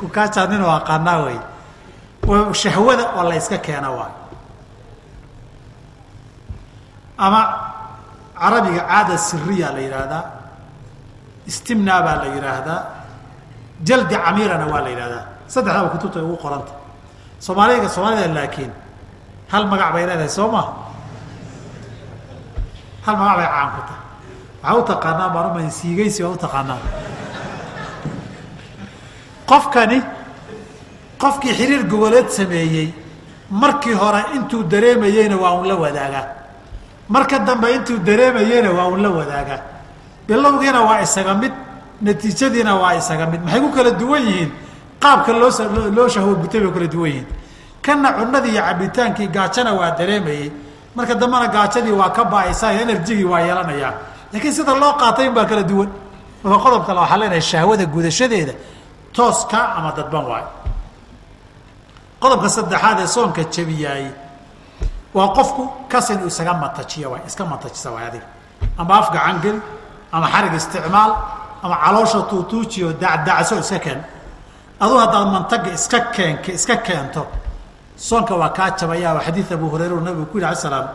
[0.00, 1.38] kukaajaa nin oo aqaanaa wey
[2.62, 4.12] shahwada oo la yska keena waay.
[7.24, 7.40] Ama
[8.40, 10.24] carabiga caada siriya la yidhaahdaa
[11.50, 12.80] istimna baa la yidhaahdaa
[13.88, 16.72] jaldi camiirana waa la yidhahdaa saddexdaba kutubta ugu qoranta.
[17.44, 18.72] Soomaaliga soomaalida laakiin
[19.52, 20.62] hal magac bay leedahay soo ma?
[23.04, 23.99] Hal magac bay caan ku tahay
[24.62, 26.78] waxaa u taqaanaa baan siigaysi waa u taqaanaa.
[29.46, 30.02] Qofkani
[31.18, 32.92] qofkii xiriir goboleed sameeyey
[33.50, 36.26] markii hore intuu dareemayeyna waa un la wadaagaa
[37.08, 39.60] marka dambe intuu dareemayeyna waa un la wadaagaa
[40.28, 41.52] bilowgiina waa isaga mid
[42.02, 43.40] natiijadiina waa isaga mid.
[43.44, 44.50] Maxay ku kala duwan yihiin?
[45.00, 45.50] Qaabka loo
[45.90, 47.26] loo shahwo bay kala duwan yihiin.
[47.82, 50.52] Kana cunadii iyo cabitaankii gaajana waa dareemayey.
[50.94, 52.72] Marka dambena gaajadii waa ka ba'aysaa
[53.24, 55.90] waa yeelanayaa laakiin sida loo qaatay in baa kala duwan.
[56.44, 58.52] Marka qodob kale waxaa leenahay shahwada gudashadeeda
[59.16, 60.48] tooska ama dadban waayo
[62.22, 64.06] qodobka saddexaad ee soonka jabiyaay
[65.14, 68.26] waa qofku kas inuu isaga matajiyo waay iska matajisa waay adiga.
[68.78, 69.60] Ama af gacan geli
[70.12, 71.12] ama xarig isticmaal
[71.62, 74.00] ama caloosha tuutuujiyo dacdacso iska keen.
[74.80, 77.26] Aduu haddaad mantaga iska keenk iska keento
[77.96, 80.86] soonka waa kaa jabaya waa xadiid abu hurayra u nabigu ku yidhi alay slam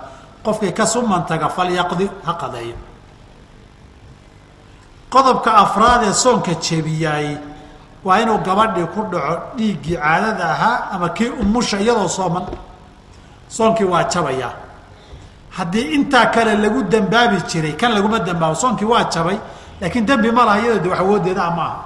[0.45, 2.75] qofkii kasu mantaga falyaqdi ha qadeeyo
[5.15, 7.27] qodobka afraad ee soonka jebiyaay
[8.05, 12.45] waa inuu gabadhii ku dhaco dhiiggii caadada ahaa ama kii umusha iyadoo sooman.
[13.55, 14.53] Soonkii waa jabayaa
[15.57, 19.37] haddii intaa kale lagu dambaabi jiray kan laguma dambaabo soonkii waa jabay
[19.81, 21.77] laakiin dembi ma laha iyadoo de wax awoodeeda maaha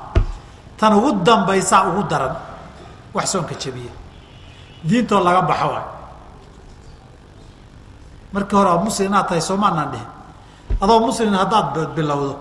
[0.79, 2.35] tan ugu dambaysaa ugu daran
[3.13, 3.91] wax soonka jabiya
[4.87, 5.85] diintoo laga baxo waay.
[8.33, 10.07] Markii hore muslim inaad tahay soomaanaan dhihin.
[10.81, 12.33] Adoo muslim haddaad bilowdo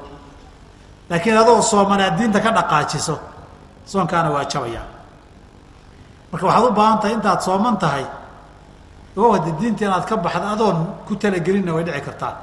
[1.10, 3.18] laakiin adoo soomanaad diinta ka dhaqaajiso
[3.86, 4.82] soonkaana waa jabaya.
[6.32, 8.06] Marka waxaad u baahan tahay intaad sooman tahay
[9.16, 12.34] o hade diinta inaad ka baxda adoon ku talagelinna way dhici kartaa.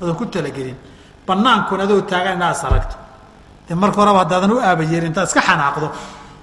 [0.00, 0.76] Adoon ku talagelin.
[1.26, 2.96] Banaankun adoo taagan inaad is
[3.68, 5.88] de marka horeba haddaadan u aabayeelin intaad iska xanaaqdo.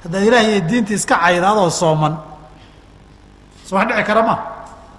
[0.04, 2.14] Haddaad ilaah iyo diinta iska cayda adoo sooman.
[3.66, 4.36] So wax dhici kara ma?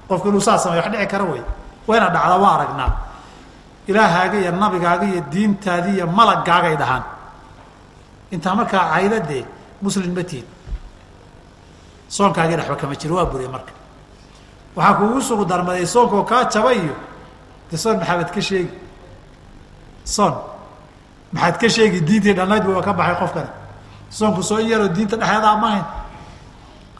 [0.08, 1.42] Qofku inuu saa samey wax dhici kara wey
[1.86, 2.90] wayna dhacda waa aragnaa
[3.88, 7.04] ilaahaaga iyo nabigaaga iyo diintaadi iyo malagaagay dhahaan.
[8.34, 9.44] Intaa markaa cayda dee
[9.82, 10.46] muslim ma tiid
[12.08, 13.72] soonkaagina waxba kama jiro waa buriye marka.
[14.76, 16.94] Waxaa kuugu sugu darmaday soonkaoo kaa jaba iyo
[17.70, 18.74] de soon maxamed ka sheegi.
[20.04, 20.34] Soon.
[21.32, 23.50] Maxaad ka sheegi diintii dhannayd bu ka baxay qofkani.
[24.10, 25.84] Soonku soo in yaroo diinta dhexeedaa ma hayn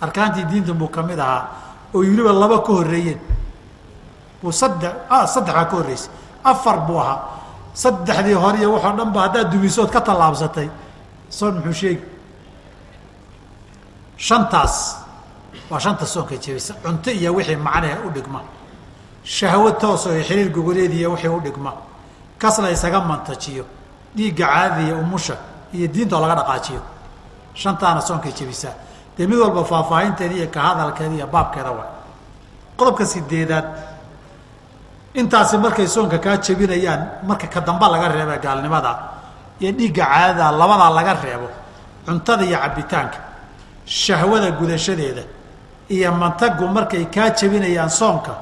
[0.01, 1.45] arkaantii diinta buu ka mid ahaa.
[1.95, 3.21] Oo weliba laba ka horreeyeen.
[4.43, 4.93] Buu saddex
[5.35, 6.11] saddex baa ka horreysay
[6.45, 7.21] afar buu ahaa.
[7.75, 10.69] Saddexdii hore iyo waxoo dhan haddaad dumisood ka tallaabsatay.
[11.31, 12.03] Soon muxuu sheegi
[14.17, 14.97] shantaas.
[15.71, 16.75] Waa shanta soonka jebisa.
[16.83, 18.41] Cunto iyo wixii macnaha u dhigma.
[19.25, 21.73] Shahwo toos oo xiriir gogoleed iyo wixii u dhigma.
[22.39, 23.65] Kas la isaga mantajiyo.
[24.17, 25.37] Dhiigga caadada iyo umusha
[25.73, 26.81] iyo diinta oo laga dhaqaajiyo.
[27.55, 28.75] Shantaana soonkay jebisaa
[29.17, 31.85] dee mid walba faahfaahinteeda iyo ka hadalkeeda iyo baabkeeda wa
[32.77, 33.65] qodobka sideedaad
[35.15, 38.93] intaasi markay soonka kaa jebinayaan marka ka damba laga reeba gaalnimada
[39.61, 41.49] iyo dhiigga caadada labadaa laga reebo
[42.07, 43.19] cuntada iyo cabitaanka
[43.85, 45.23] shahwada gudashadeeda
[45.95, 48.33] iyo mantagu markay kaa jebinayaan soonka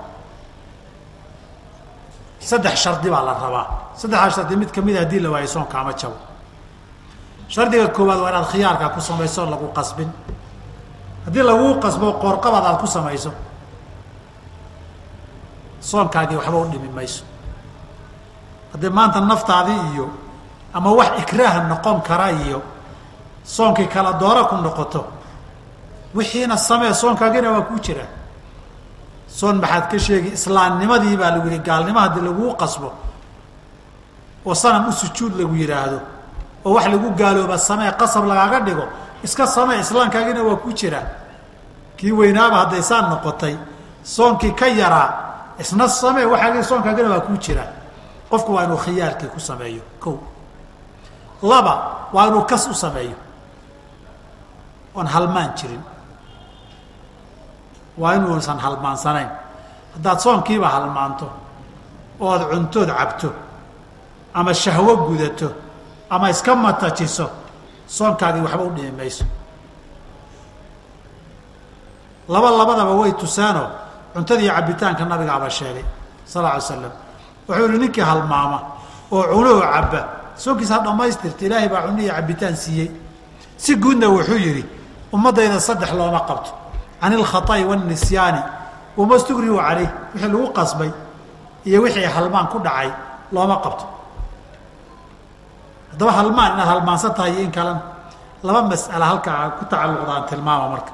[2.40, 3.66] saddex shardi baa la rabaa.
[4.00, 6.16] Saddexdaa shardi mid ka mid a haddii la waayo soonka ama jabo
[7.48, 10.08] shardiga koowaad waa inaad khiyaarka ku samayso lagu qasbin.
[11.26, 13.30] Haddii laguu qasbo qoorqabad aad ku samayso
[15.81, 17.24] soonkaagii waxba u dhimi mayso.
[18.72, 20.09] Haddii maanta naftaadii iyo
[20.74, 22.62] ama wax ikraah noqon kara iyo
[23.45, 25.05] soonkii kala doora ku noqoto
[26.14, 28.05] wixiina samee soonkaagina waa kuu jira.
[29.28, 32.93] Soon maxaad ka sheegi islaamnimadii baa lagu yihi gaalnimo haddii laguu qasbo
[34.47, 36.01] oo sanam u sujuud lagu yidhaahdo
[36.64, 38.85] oo wax lagu gaalooba samee qasab lagaaga dhigo
[39.22, 41.03] iska samee islaamkaagina waa ku jira.
[41.97, 43.57] Kii weynaaba hadday saa noqotay
[44.03, 45.09] soonkii ka yaraa
[45.61, 47.64] isna samee waxaagi soonkaagina waa kuu jira.
[48.30, 50.11] Qofku waa inuu khiyaarkii ku sameeyo ko
[51.42, 51.74] laba
[52.12, 53.16] waa inuu kas u sameeyo.
[54.94, 55.82] Oon halmaan jirin.
[57.98, 59.30] Waa inuusan halmaansanayn
[59.94, 61.26] haddaad soonkiiba halmaanto
[62.20, 63.30] ood cuntood cabto
[64.34, 65.48] ama shahwo gudato
[66.11, 67.26] ama iska matajiso
[67.86, 69.24] soonkaagii waxba u dhimi mayso.
[72.28, 73.68] Laba labadaba way tusaanoo
[74.14, 75.84] cuntada iyo cabitaanka nabigaaba sheegay
[76.32, 76.92] sal alay slam
[77.48, 78.58] wuxuu yihi ninkii halmaama
[79.12, 80.00] oo cunoo cabba
[80.42, 82.88] soonkiisa ha dhamaystirta ilaahay baa cuno iyo cabitaan siiyey.
[83.62, 84.64] Si guudna wuxuu yidhi
[85.14, 86.50] ummaddayda saddex looma qabto.
[87.00, 88.40] Can ilkhaطa'i waاnisyaani
[88.96, 90.90] wama stugrihu calayh wixii lagu qasbay
[91.68, 92.88] iyo wixii halmaan ku dhacay
[93.34, 93.84] looma qabto.
[95.92, 97.80] Haddaba halmaan inaad halmaansan tahay iyo in kalena
[98.46, 100.92] laba mas'ala halkaa ku tacalluqdaan tilmaama marka.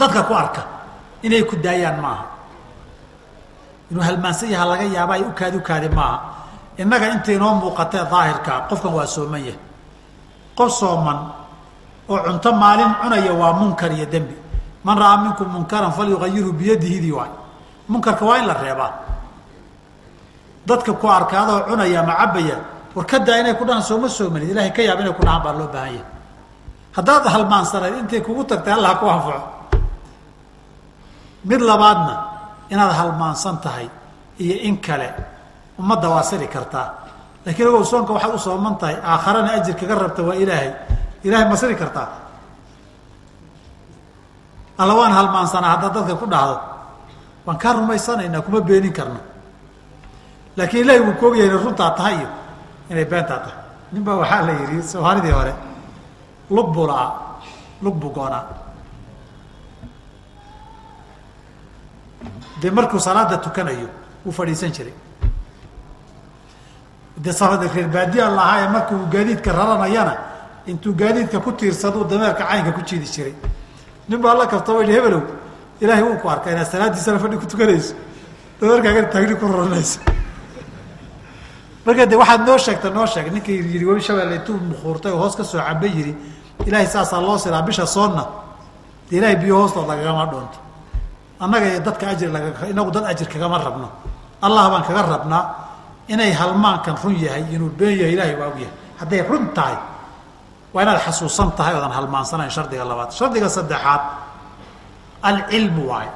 [0.00, 0.62] Dadka ku arka
[1.22, 2.24] inay ku daayaan maaha.
[3.90, 6.18] Inuu halmaansan yaha laga yaaba ay ukaadi ukaadi maaha.
[6.78, 9.58] Innaga inta inoo muuqatee daahirkaa qofkan waa sooman yahay.
[10.56, 11.18] Qof sooman
[12.08, 14.34] oo cunto maalin cunaya waa munkar iyo dembi.
[14.84, 17.32] Man ra'aa minkum munkaran falyuayirhu biyadihidii waay.
[17.88, 18.92] Munkarka waa in la reebaa
[20.66, 22.56] dadka ku arkaadoo cunaya ma cabaya
[22.94, 25.92] warkadaa inay ku dhahaan sooma soomanid ilahay ka yaab inay ku dhahaan baa loo baahan
[25.98, 26.04] yahay.
[26.96, 29.42] Haddaad halmaansanayd intay kugu tagtay allah ku anfaco
[31.44, 32.14] mid labaadna
[32.72, 33.88] inaad halmaansan tahay
[34.38, 35.08] iyo in kale
[35.78, 36.88] ummadda waa siri kartaa.
[37.46, 40.70] Lakiin ogow soonka waxaad u sooman tahay aakharana ajir kaga rabta waa ilaahay.
[41.24, 42.08] Ilahay ma siri kartaa.
[44.78, 46.56] Alla waan halmaansanaa haddaad dadka ku dhahdo.
[47.46, 49.20] Waan kaa rumaysanaynaa kuma beenin karno.
[50.56, 52.28] Laakiin ilahay wuu koogyahay inay runtaa tahay iyo
[52.90, 53.58] inay beentaa tahay.
[53.92, 55.52] Nin baa waxaa la yidhi soomaalidii hore
[56.50, 57.10] lug buu la-aa
[57.82, 58.44] lug buu goonaa
[62.60, 63.88] dee markuu salaada tukanayo
[64.24, 64.92] wuu fadhiisan jiray.
[67.16, 67.30] De
[67.74, 70.16] reer baadiya lahaa ee markii uu gaadiidka raranayana
[70.66, 73.34] intuu gaadiidka ku tiirsaduu dameerka caynka ku jiidi jiray.
[74.08, 75.22] Nin baa la kabta wa hebelow
[75.80, 77.94] ilaahay wuu ku arka inaad salaadiisana fadhi ku tukanayso.
[78.60, 80.00] Dameerkaagana taagni ku raranayso.
[81.84, 85.36] Marka de waxaad noo sheegta noo sheeg ninkii yii webi shabeelle intuu mukuurtay oo hoos
[85.36, 86.14] ka soo caba yiri
[86.66, 88.26] ilaahay saasaa loo silaa bisha soonna.
[89.10, 90.69] De ilahay biyo hoostood lagagama dhoonto
[91.40, 92.28] annaga dadka ajir
[92.72, 93.88] inagu dad ajir kagama rabno.
[94.42, 95.44] Allah baan kaga rabnaa
[96.08, 98.74] inay halmaankan run yahay inuu been yahay ilahay waa og yahay.
[99.00, 99.76] Hadday run tahay
[100.74, 103.10] waa inaad xasuusan tahay oodan halmaansanayn shardiga labaad.
[103.18, 104.02] Shardiga saddexaad
[105.22, 106.12] alcilmu waayo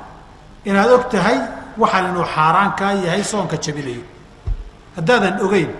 [0.64, 1.38] inaad og tahay
[1.78, 4.02] waxaan inuu xaaraan kaa yahay soonka jabinayo
[4.96, 5.70] haddaadan ogeyn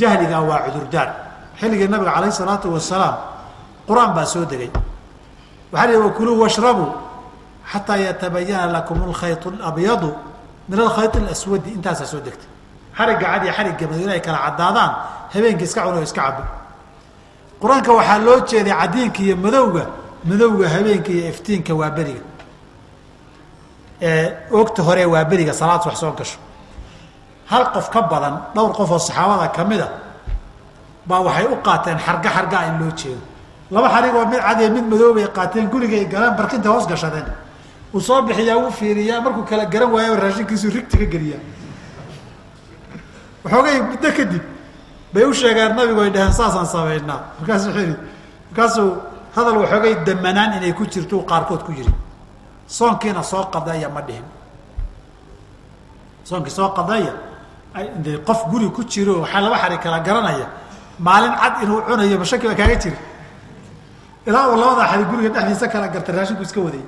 [0.00, 1.08] jahligaa waa cudurdaar.
[1.60, 3.16] Xilligii nabiga calayh isalaatu wasalaam
[3.88, 4.70] qur'aan baa soo degay.
[5.72, 6.88] Waxaa la yihi wakuluu washrabuu
[7.72, 10.10] xataa yatabayana lakum alkhayt abyadu
[10.68, 12.46] min alkhayt aswadi intaasaa soo degta
[12.98, 14.90] xarigga cad iyo xarigga madow inay kala caddaadaan
[15.34, 16.42] habeenka iska cunoo iska cabo
[17.62, 19.82] qur'aanka waxaa loo jeeday cadiinka iyo madowga
[20.28, 22.22] madowga habeenka iyo iftiinka waa beriga
[24.50, 26.38] oogta hore waa beriga salaad wax soo gasho
[27.50, 29.88] hal qof ka badan dhowr qof oo saxaabada ka mid a
[31.08, 33.20] baa waxay u qaateen xarga xargaa in loo jeedo
[33.70, 37.26] laba xarigoo mid cad mid madow bay qaateen gurigay galaan barkinta hoos gashadeen
[37.94, 41.40] uu soo bixiyaa uu fiiriyaa markuu kala garan waayo raashinkiisu rigtiga geliyaa.
[43.44, 44.42] Waxoogay muddo kadib
[45.12, 47.94] bay u sheegeen nabigu ay dhaheen saasaan samaynaa markaasuu ii
[48.50, 48.90] markaasuu
[49.36, 51.92] hadal waxoogay damanaan inay ku jirto qaarkood ku yiri
[52.66, 54.24] soonkiina soo qadeeya ma dhihin.
[56.24, 57.12] Soonkii soo qadeeya
[58.04, 60.46] de qof guri ku jiro waxaa laba xari kala garanaya.
[60.98, 62.96] Maalin cad inuu cunayo mashaki baa kaaga jiri?
[64.26, 66.82] Ilaa uu labadaa xari guriga dhexdiisa kala gartay raashinku iska waday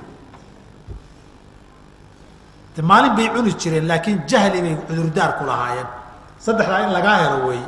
[2.79, 5.87] maalin bay cuni jireen laakiin jahli bay cudurdaar ku lahaayeen.
[6.39, 7.67] Saddexdaa in lagaa helo weeye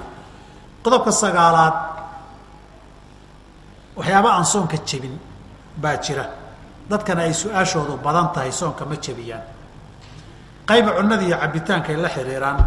[0.84, 1.76] qodobka sagaalaad
[3.98, 5.16] waxyaaba aan soonka jebin
[5.82, 6.26] baa jira.
[6.90, 9.44] Dadkana ay su'aashoodu badan tahay soonka ma jebiyaan.
[10.68, 12.58] Qayba cunada iyo cabitaankaay la xiriiraan.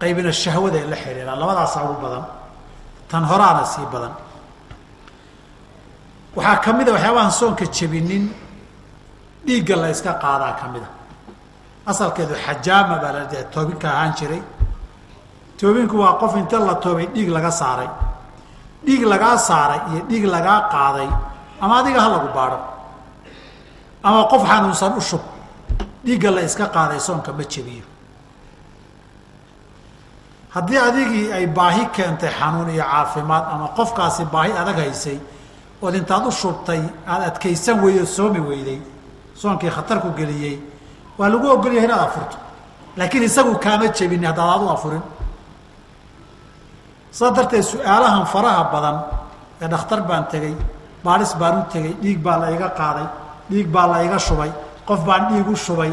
[0.00, 1.38] Qaybina shahwada ay la xiriiraan.
[1.42, 2.24] Labadaasaa ugu badan.
[3.10, 4.12] Tan horaana sii badan.
[6.36, 8.24] Waxaa ka mid a soonka jebinin
[9.46, 10.82] dhiigga la yska qaadaa ka mid
[11.90, 14.42] asalkeedu xajaama baa la dhaha toobinka ahaan jiray.
[15.60, 17.88] Toobinku waa qof inta la toobay dhiig laga saaray.
[18.86, 21.08] Dhiig lagaa saaray iyo dhiig lagaa qaaday
[21.60, 22.58] ama adiga ha lagu baadho.
[24.02, 25.22] Ama qof xanuunsan u shub
[26.04, 27.84] dhiigga la iska qaaday soonka ma jebiyo.
[30.54, 35.18] Haddii adigii ay baahi keentay xanuun iyo caafimaad ama qofkaasi baahi adag haysay
[35.82, 38.78] ood intaad u shubtay aada adkaysan weyday oo soomi weyday
[39.40, 40.56] soonkii khatar ku geliyey
[41.22, 42.36] waa lagu ogolyahay inaad afurto.
[42.98, 45.02] Laakiin isagu kaama jebini haddaad aad u afurin.
[47.12, 48.96] Saas darteed su'aalahan faraha badan
[49.62, 50.54] ee dhakhtar baan tegey
[51.04, 53.06] baadhis baan u tegey dhiig baa la iga qaaday
[53.50, 54.50] dhiig baa la iga shubay
[54.88, 55.92] qof baan dhiig u shubay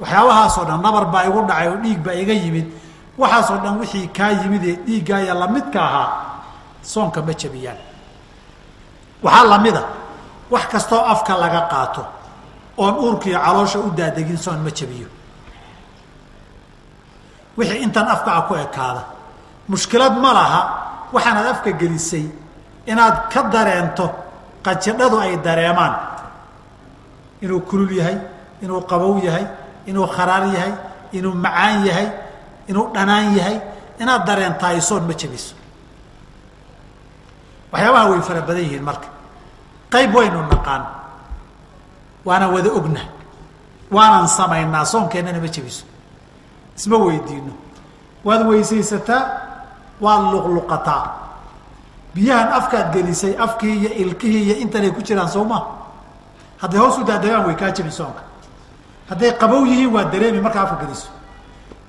[0.00, 2.66] waxyaabahaasoo dhan nabar baa igu dhacay oo dhiig baa iga yimid.
[3.20, 6.08] Waxaasoo dhan wixii kaa yimid ee dhiiggaaya lamidka ahaa
[6.92, 7.78] soonka ma jebiyaan.
[9.24, 9.82] Waxaa lamida
[10.52, 12.02] wax kastoo afka laga qaato
[12.82, 15.08] oon uurka iyo caloosha u daadegin soon ma jebiyo.
[17.56, 19.02] Wixii intan afka a ku ekaada.
[19.68, 20.60] Mushkilad ma laha
[21.12, 22.24] waxaanaad afka gelisay
[22.86, 24.06] inaad ka dareento
[24.64, 25.94] qajidhadu ay dareemaan.
[27.42, 28.16] Inuu kulul yahay
[28.62, 29.46] inuu qabow yahay
[29.86, 30.72] inuu kharaar yahay
[31.12, 32.08] inuu macaan yahay
[32.68, 33.56] inuu dhanaan yahay
[34.00, 35.54] inaad dareentahay soon ma jebiso.
[37.72, 39.08] Waxyaabaha way fara badan yihiin marka.
[39.92, 40.82] Qayb waynu naqaan
[42.24, 43.00] waana wada ogna.
[43.90, 45.84] Waanan samaynaa soonkeennana ma jebiso.
[46.76, 47.52] Isma weydiino.
[48.24, 49.22] Waad weysaysataa
[50.00, 51.04] waad luqluqataa.
[52.14, 55.62] Biyahan afkaad gelisay afkii iyo ilkihii iyo intanay ku jiraan soo maa
[56.62, 58.22] hadday hoos u daadegaan way kaa jebi soonka.
[59.08, 61.08] Hadday qabow yihiin waa dareemi markaa afka geliso.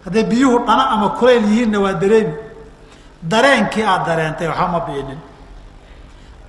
[0.06, 2.34] Hadday biyuhu dhana ama kulayl yihiinna waa dareemi.
[3.30, 5.20] Dareenkii aad dareentay waxba ma biinin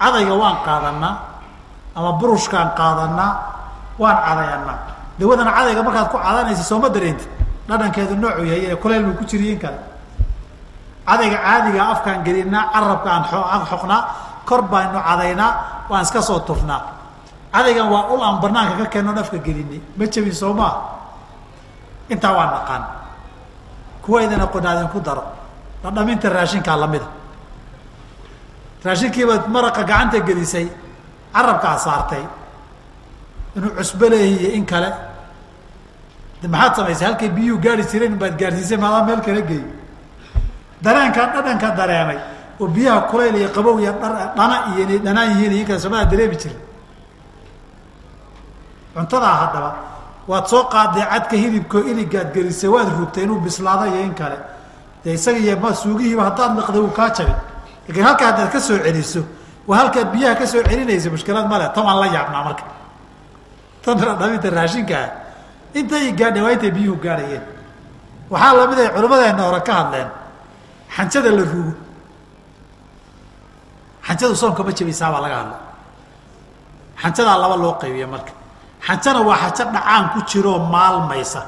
[0.00, 1.16] cadayga waan qaadanaa
[1.94, 3.32] ama burushkaan qaadanaa
[4.02, 4.78] waan cadayanaa
[5.18, 7.28] dawadana cadayga markaad ku cadanaysa sooma dareentid.
[7.68, 9.78] Dhadhankeedu noocuu yahay ee kulayl ma ku jiriyin kale
[11.08, 13.08] cadayga caadigaa afkaan gelinaa carabka
[13.52, 14.02] aan xoqnaa
[14.48, 15.50] kor baynu cadaynaa
[15.90, 16.80] waan iska soo tufnaa.
[17.54, 20.74] Cadaygan waa ul aan banaanka ka keenon afka gelinay ma jebin soo maa
[22.12, 22.82] intaa waa naqaan.
[24.02, 25.22] Kuwa idin aqonaadin ku daro.
[25.82, 27.06] Dhadhaminta raashinkaa lamida
[28.84, 30.66] raashinkiibaad maraqa gacanta gelisay
[31.34, 32.24] carabkaa saartay
[33.56, 34.06] inuu cusbo
[34.58, 34.90] in kale.
[36.42, 39.64] De maxaad samaysay halkay biyuhu gaari jireen baad gaarsiisay maadaa meel kala geey
[40.84, 42.18] dareenkaa dhadhanka dareemay.
[42.60, 43.92] Oo biyaha kulayl iyo qabow iyo
[44.36, 46.58] dhana iyo inay dhanaan yihiin iyo in kale somadaa dareemi jirin.
[48.94, 49.70] Cuntadaa haddaba
[50.28, 54.38] waad soo qaaday cadka hilibko iligaad gelisay waad rugtay inuu bislaado iyo in kale.
[55.04, 57.34] De isaga ma suugihiiba haddaad liqday wuu kaa jabin
[57.86, 59.22] laakiin halkaa haddaad ka soo celiso
[59.66, 62.64] waa halkaad biyaha ka soo celinaysa mushkilad male tan waan la yaabnaa marka
[63.84, 65.06] tan dhaminta raashinkaa
[65.78, 67.44] intay gaadheen waa intay biyuhu gaadhayeen.
[68.32, 70.08] Waxaa la mid ay culimmadeena hore ka hadleen
[70.96, 71.72] xanjada la rugo
[74.06, 75.56] xanjadu soonka ma jabaysaa baa laga hadla
[77.02, 78.32] xanjadaa laba loo qaybiya marka.
[78.86, 81.40] Xanjana waa xajo dhacaan ku jiroo maalmaysa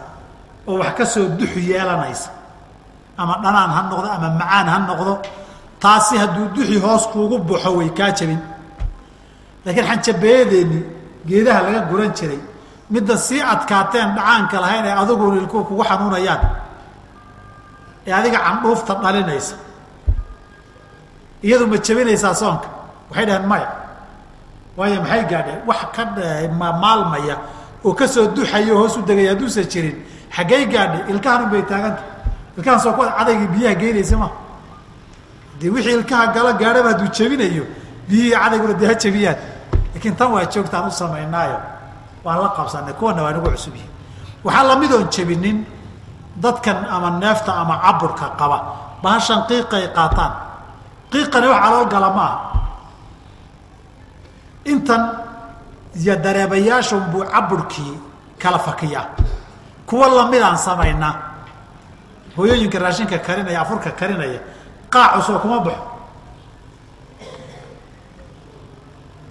[0.68, 2.30] oo wax ka soo duxu yeelanaysa.
[3.18, 5.12] Ama dhanaan ha noqdo ama macaan ha noqdo
[5.82, 8.40] taasi hadduu duxi hoos kuugu baxo way kaa jabin
[9.64, 10.78] laakiin xanjabeeyadeeni
[11.28, 12.40] geedaha laga guran jiray
[12.90, 16.40] midda sii adkaateen dhacaanka lahayn ee adigu ilku kugu xanuunayaan.
[18.06, 19.56] Ee adiga candhuufta dhalinaysa.
[21.46, 22.68] Iyadu ma jabinaysaa soonka?
[23.10, 23.68] Waxay dhaheen maya.
[24.76, 25.60] Waayo maxay gaadheen?
[25.68, 26.02] Wax ka
[26.82, 27.36] maalmaya.
[27.84, 29.96] Oo ka soo duxaya oo hoos u degaya hadduusan jirin.
[30.36, 32.02] Xaggay gaadhay ilkahanun bay taaganta
[32.56, 34.28] ilkahan soo kuwa cadaygii biyaha geynaysa ma.
[35.60, 37.64] Dee wixii ilkaha gala gaadhaba hadduu jebinayo
[38.08, 39.36] biyihii cadayguna dee ha jebiyaan
[40.04, 41.58] laakiin tan waa joogtaan u samaynaayo
[42.24, 43.90] waan la qabsanay kuwana waa nagu cusub yihiin
[44.44, 45.66] waxaa la mid oon jebinin
[46.42, 48.58] dadkan ama neefta ama caburka qaba.
[49.02, 50.32] Bahashan qiiqay qaataan.
[51.10, 52.40] Qiiqani wax calool gala
[54.64, 55.02] intan
[55.94, 58.00] iyo dareebayaashun buu caburkii
[58.38, 59.06] kala fakiyaa.
[59.86, 61.14] Kuwa lamidaan samaynaa
[62.36, 64.40] hooyooyinka raashinka karinaya afurka karinaya
[64.90, 65.93] qaacusoo kuma baxo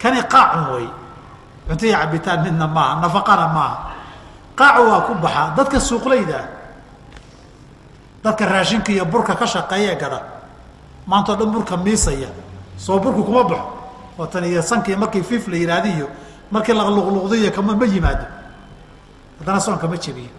[0.03, 0.87] kani qaacun wey
[1.67, 3.77] cunto iyo cabitaan midna maaha nafaqana maaha
[4.59, 6.47] qaacu waa ku baxaa dadka suuqlayda ah
[8.23, 10.19] dadka raashinka iyo burka ka shaqeeya gada
[11.07, 12.27] maantao dhan burka miisaya
[12.77, 13.67] soo burku kuma baxo.
[14.19, 16.07] Oo tan iyo sankii markii fiif la yidhaahda iyo
[16.51, 18.25] markii la luqluqdiyo kama ma yimaado.
[19.39, 20.29] Haddana soonka ma jebiyo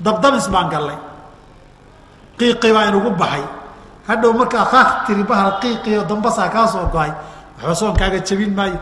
[0.00, 0.98] dabdamis baan gallay.
[2.38, 3.44] Qiiqi baa inugu baxay.
[4.08, 7.12] Hadhow markaa kaak bahal qiiqiyo dambasaa kaa soo go'ay
[7.56, 8.78] waxba soonkaaga jebin maayo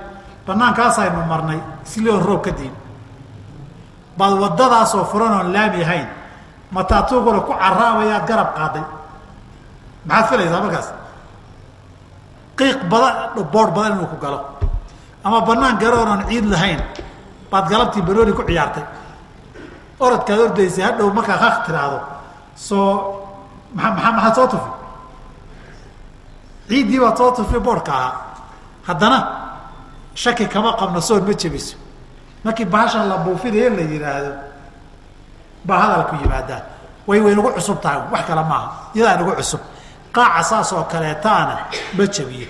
[0.47, 1.61] banaankaasaynu marnay.
[1.87, 2.75] Islion roob ka diin.
[4.19, 6.07] Baad wadadaasoo furan oon laami ahayn
[6.71, 8.85] mataatuuguna ku caraabayaad garab qaaday.
[10.07, 10.89] Maxaad filaysaa markaas?
[12.59, 14.39] Qiiq badan boor badan inuu ku galo.
[15.25, 16.81] Ama banaan garoon oon ciid lahayn
[17.51, 18.85] baad galabtii barooni ku ciyaartay.
[20.01, 21.99] Orodkaad ordaysay hadhow markaa kaak tiraahdo.
[22.57, 22.91] Soo
[23.75, 24.71] maa maxaad soo tufi?
[26.69, 28.32] Ciiddii baad soo tufi boorhka ahaa
[28.87, 29.19] haddana
[30.15, 31.77] shaki kama qabno soon ma jebiso.
[32.45, 34.33] Markii bahashan la buufinayo la yihaahdo
[35.65, 36.61] baa hadalku yimaadaa
[37.07, 38.69] way way nagu cusub tahay wax kale maaha.
[38.95, 39.61] Iyadaa nagu cusub.
[40.13, 41.55] Qaaca saas oo kaleetaana
[41.97, 42.49] ma jebiyo.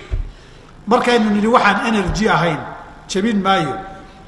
[0.87, 2.59] Markaynu nidhi waxaan energy ahayn
[3.07, 3.75] jebin maayo.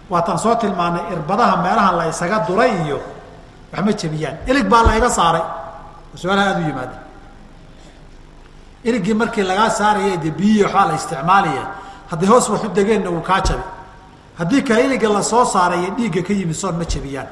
[0.09, 3.01] Waataan soo tilmaanay irbadaha meelaha la isaga duray iyo
[3.73, 4.37] wax ma jebiyaan.
[4.47, 5.43] Ilig baa la iga saaray.
[6.15, 6.97] Su'aalaha aada u yimaada.
[8.83, 11.63] Iligii markii lagaa saaraya dee biyihii waxbaa la isticmaalaya
[12.09, 13.63] hadday hoos waxu degeenna wuu kaa jabi.
[14.39, 17.27] Haddii kale iliga la soo saarayo dhiigga ka yimi soon ma jebiyaan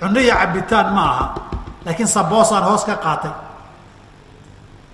[0.00, 1.26] cunno iyo cabitaan ma aha.
[1.84, 3.30] Laakiin saboosaan hoos ka qaatay.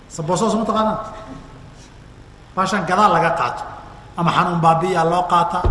[0.08, 0.98] Saboosos mataqaanaa
[2.56, 3.62] baashan gadaal laga qaato.
[4.16, 5.64] Ama xanuun baabiyaa loo qaataa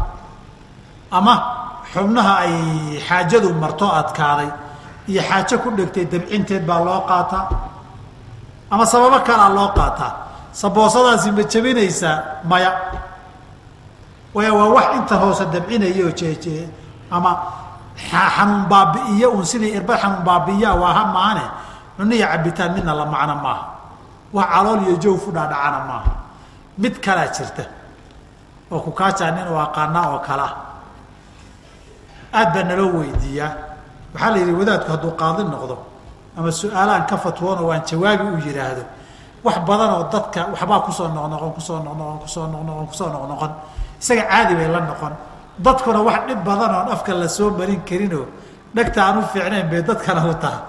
[1.12, 1.34] ama
[1.94, 2.54] xubnaha ay
[3.08, 4.50] xaajadu marto adkaaday
[5.10, 7.46] iyo xaajo ku dhegtay dabcinteed baa loo qaataa
[8.72, 10.12] ama sababo kalaa loo qaataa
[10.60, 12.16] saboosadaasi ma jebinaysaa
[12.50, 12.72] maya.
[14.36, 16.68] Way waa wax inta hoose dabcinayo jeejee
[17.12, 17.32] ama
[18.10, 21.46] xanuun baabi'iyo uun sidii irbad xanuun baabi'iyaa waa ha maane.
[21.98, 23.66] Cunno iyo cabitaan midna la macno maaha.
[24.34, 26.12] Wax calool iyo jawf u dhaadhacana maaha.
[26.78, 27.64] Mid kalaa jirta
[28.72, 30.52] oo kukaajaa nin u aqaanaa oo kalea
[32.34, 33.52] aad baa naloo weydiiyaa
[34.14, 35.76] waxaa la yidhi wadaadku hadduu qaadi noqdo
[36.38, 38.84] ama su'aalaan ka fatwoono waan jawaabi uu yidhaahdo
[39.48, 42.96] wax badan oo dadka waxbaa ku soo noqnoqon ku soo noqnoqon ku soo noqnoqon ku
[43.00, 43.52] soo noqnoqon.
[44.02, 45.14] Isaga caadi bay la noqon.
[45.66, 48.26] Dadkuna wax dhib badan oon afka la soo marin karinoo
[48.76, 50.62] dhegta aan u fiicnayn bay dadkana u tahay.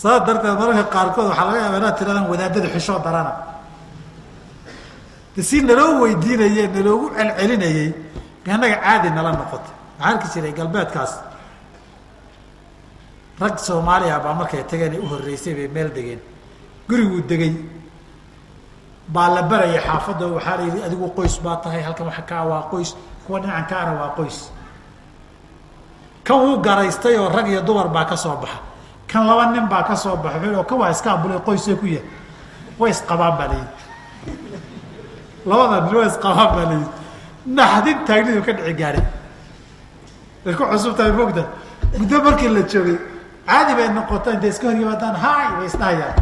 [0.00, 3.32] Sabab darteed mararka qaarkood waxaa laga yaaba inaad tiradan wadaadada xishoo darana.
[5.48, 7.88] Si naloo weydiinaye naloogu celcelinayey
[8.54, 9.72] annaga caadi nala noqotay?
[9.98, 11.12] Waxaa arki jiray galbeedkaas.
[13.40, 16.20] Rag soomaaliya baa markay tageen ay u horreysay bay meel degeen.
[16.88, 17.52] Guriguu degay
[19.14, 22.62] baa la baraya xaafadda waxaa la yidhi adigu qoys baa tahay halkan waxa kaa waa
[22.72, 22.90] qoys
[23.26, 24.38] kuwa dhinacan kaana waa qoys.
[26.24, 28.58] Kan wuu garaystay oo rag iyo dumar baa ka soo baxa.
[29.10, 32.06] Kan laba nin baa ka soo baxa wuxuu kan waa iska ambulay qoysee ku yahay
[32.78, 33.68] way isqabaan baa layidhi
[35.46, 36.88] labada nin way isqabaan baa layidhi
[37.58, 39.04] naxdin taagnidu ka dhici gaadhay
[40.44, 41.42] way ku cusub tahay mogta
[41.98, 42.98] muddo markii la joogay
[43.48, 46.14] caadi bay noqota intay iska hor yimaadaan hay way isdhahayaan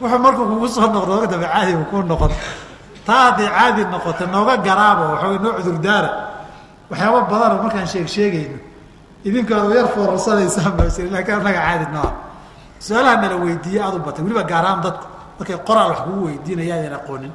[0.00, 2.32] wuxuu markuu kugu soo noqdo oga dambe caadi bu kuu noqon.
[3.06, 6.10] Taa hadday caadi noqota nooga garaabo waxaa noo cudurdaara.
[6.90, 8.58] Waxyaaba badanoo markaan sheeg sheegayno.
[9.24, 12.10] Idinku aad yar foorasanaysaan baa jira laakiin annaga caadi nooa
[12.84, 14.22] su'aalaha nala weydiiye aad u batay.
[14.24, 15.06] Weliba gaarahaan dadku
[15.38, 17.32] markay qoraal wax kugu weydiinaya aadan aqoonin.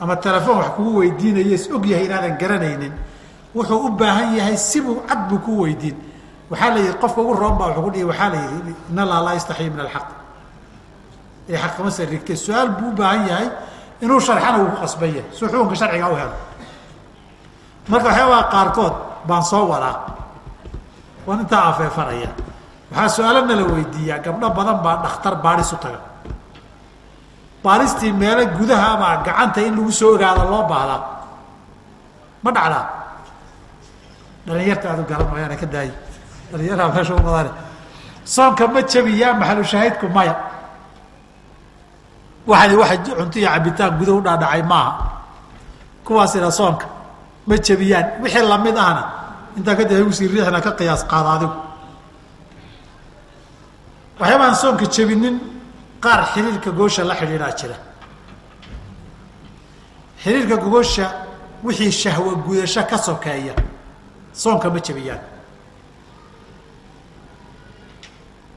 [0.00, 2.92] Ama telefoon wax kugu weydiinayo is og yahay inaadan garanaynin.
[3.54, 5.96] Wuxuu u baahan yahay sibuu cad buu ku weydiin.
[6.50, 9.34] Waxaa la yihi qofka ugu roon baa ku dhihi waxaa la yihi in allaha laa
[9.34, 10.06] yastaxyi min alxaq
[11.52, 13.48] ee xaqama sarigtay su'aal buu u baahan yahay
[14.04, 16.34] inuu sharxana wuu qasban yahay suu xukunka sharciga u helo.
[17.90, 18.94] Marka waxyaabaha qaarkood
[19.28, 19.96] baan soo wadaa
[21.26, 22.30] waan intaa afeefanaya
[22.90, 26.00] waxaa su'aalo nala weydiiyaa gabdho badan baa dhakhtar baadhis u taga.
[27.64, 31.00] Baadhistii meelo gudaha ama gacanta in lagu soo ogaado loo baahdaa
[32.44, 32.84] ma dhacdaa
[34.46, 35.92] dhalinyarta aadu garan mayaana ka daayi.
[36.50, 37.50] Dhalinyaraha meesha u badane
[38.34, 40.34] soonka ma jabiyaa maxalu shaahidku maya
[42.46, 44.92] waxani waxa cunto iyo cabitaan guda u dhaadhacay maaha.
[46.04, 46.86] Kuwaasina soonka.
[47.46, 49.02] Ma jabiyaan wixii la mid ahna
[49.56, 51.56] intaa kadib ay u sii riixna ka qiyaas qaada adigu.
[54.20, 55.36] Waxyaabaan soonka jabinin
[56.04, 57.76] qaar xiriirka goosha la xidhiidhaa jira.
[60.22, 61.06] Xiriirka goosha
[61.64, 63.54] wixii shahwo gudasho ka sokeeya
[64.42, 65.20] soonka ma jabiyaan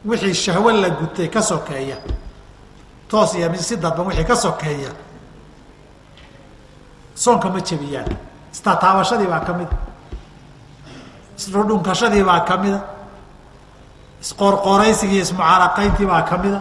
[0.06, 1.98] wixii shahwo la gutay ka sokeeya
[3.10, 4.92] toos iyo si dadban wixii ka sokeeya.
[7.16, 8.10] Soonka ma jabiyaan
[8.54, 9.76] istataabashadii baa ka mida
[11.38, 12.80] isdhudhunkashadii baa ka mida
[14.24, 16.60] isqoorqooraysigii ismucaaraqayntii baa ka mida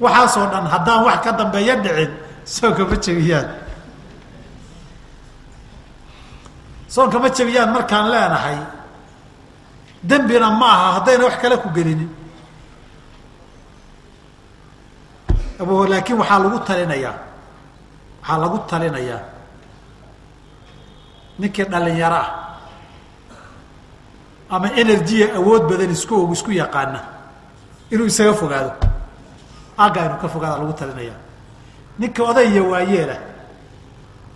[0.00, 2.10] waxaasoo dhan haddaan wax ka dambeeya dhicin
[2.54, 3.48] soonka ma jabiyaan
[6.94, 8.58] soonka ma jabiyaan markaan leenahay
[10.08, 12.10] dembina ma aha haddayna wax kale ku gelinin
[15.60, 17.14] abu laakiin waxaa lagu talinayaa
[18.22, 19.20] waxaa lagu talinayaa
[21.38, 22.30] ninkii dhalinyaro ah.
[24.50, 27.00] Ama enerjiya awood badan isku og isku yaqaana.
[27.90, 28.70] Inuu isaga fogaado.
[29.78, 31.14] Agga inuu ka fogaada lagu talinaya.
[31.98, 33.18] Ninka oday iyo waayeelah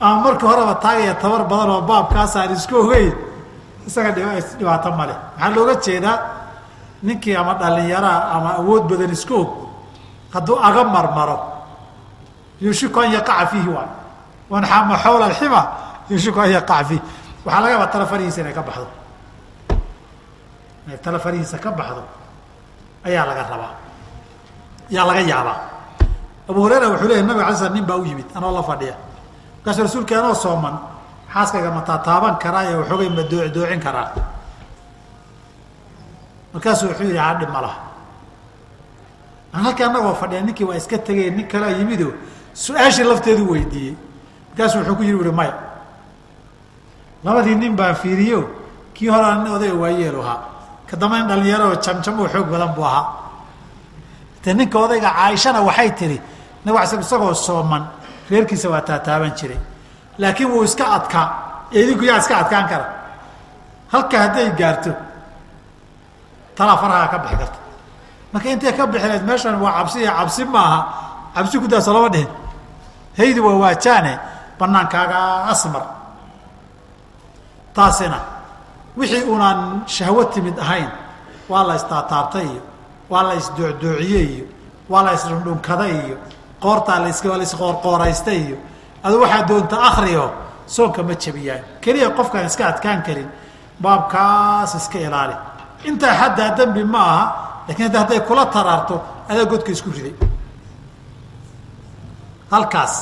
[0.01, 3.13] ama marka horeba taagaya tabar badan oo baabkaas aan isku ogeyn
[3.87, 4.11] isaga
[4.59, 6.17] dhibaato male maxaa looga jeedaa
[7.03, 9.51] ninkii ama dhalinyaraa ama awood badan isku og
[10.35, 11.39] hadduu aga marmaro.
[12.61, 13.91] Yushiku an yaqaca fiihi waay
[14.51, 15.63] wanxama xawla alxima
[16.11, 17.03] yushiku an yaqaca fiih
[17.45, 18.87] waxaa laga yaabaa talefarihiisa inay ka baxdo.
[20.87, 22.03] Inay talefarihiisa ka baxdo
[23.07, 23.73] ayaa laga rabaa.
[24.91, 25.59] Ayaa laga yaabaa.
[26.51, 28.95] Abu hureyra wuxuu leeyay nabig alay slam nin baa u yimid anoo la fadhiya.
[29.63, 30.75] Markaasu rasuulka anoo sooman
[31.33, 34.11] xaaskayga ma taataaban karaa ee waxoogay ma doo doocin karaa.
[36.53, 37.88] Markaasuu wuxuu yidhi hadhi ma
[39.53, 42.13] laha an halkii anagoo fadhiya ninkii waa iska tegay nin kalea yimido
[42.55, 43.95] su'aashii lafteedu weydiiyey.
[44.51, 45.55] Markaasuu wuxuu ku yiri uri maya.
[47.25, 48.51] Labadii nin baan fiiriyo
[48.95, 50.41] kii hore nin odayga waayeelu ahaa
[50.91, 53.07] ka damba in dhalinyaro jamjamo xoog badan buu ahaa.
[54.43, 56.21] Te ninka odayga caaishana waxay tihi
[56.65, 57.87] nabig isagoo sooman
[58.31, 59.59] reerkiisa waa taataaban jiray.
[60.19, 61.27] Laakiin wuu iska adkaa
[61.73, 62.87] ee idinku yaa iska adkaan kara.
[63.93, 64.93] Halka hadday gaarto
[66.57, 67.59] talaa faraha ka bixi karta
[68.33, 70.81] marka intay ka bixileed meeshan waa cabsi iyo cabsi maaha.
[71.35, 72.29] Cabsi kudaaso lama dhihin.
[73.19, 74.13] Haydi waa waajaane
[74.59, 75.19] banaankaaga
[75.53, 75.85] asmar.
[77.75, 78.19] Taasina.
[78.97, 80.91] Wixii unaan shahwo timid ahayn
[81.49, 82.63] waa la istaataabtay iyo
[83.11, 84.47] waa la isdoocdoociyey iyo
[84.89, 86.17] waa la isdhundhunkaday iyo
[86.63, 88.57] qoortaa las waa la isqoorqooraystay iyo.
[89.05, 90.25] Adu waxaa doonta akriyo
[90.67, 93.29] soonka ma jabiyaan keliya qofkaan iska adkaan karin
[93.83, 95.37] baabkaas iska ilaali.
[95.89, 97.25] Intaa xaddaa dembi ma aha
[97.69, 98.97] laakiin hadda hadday kula taraarto
[99.31, 100.15] adaa godka isku riday.
[102.51, 102.95] Halkaas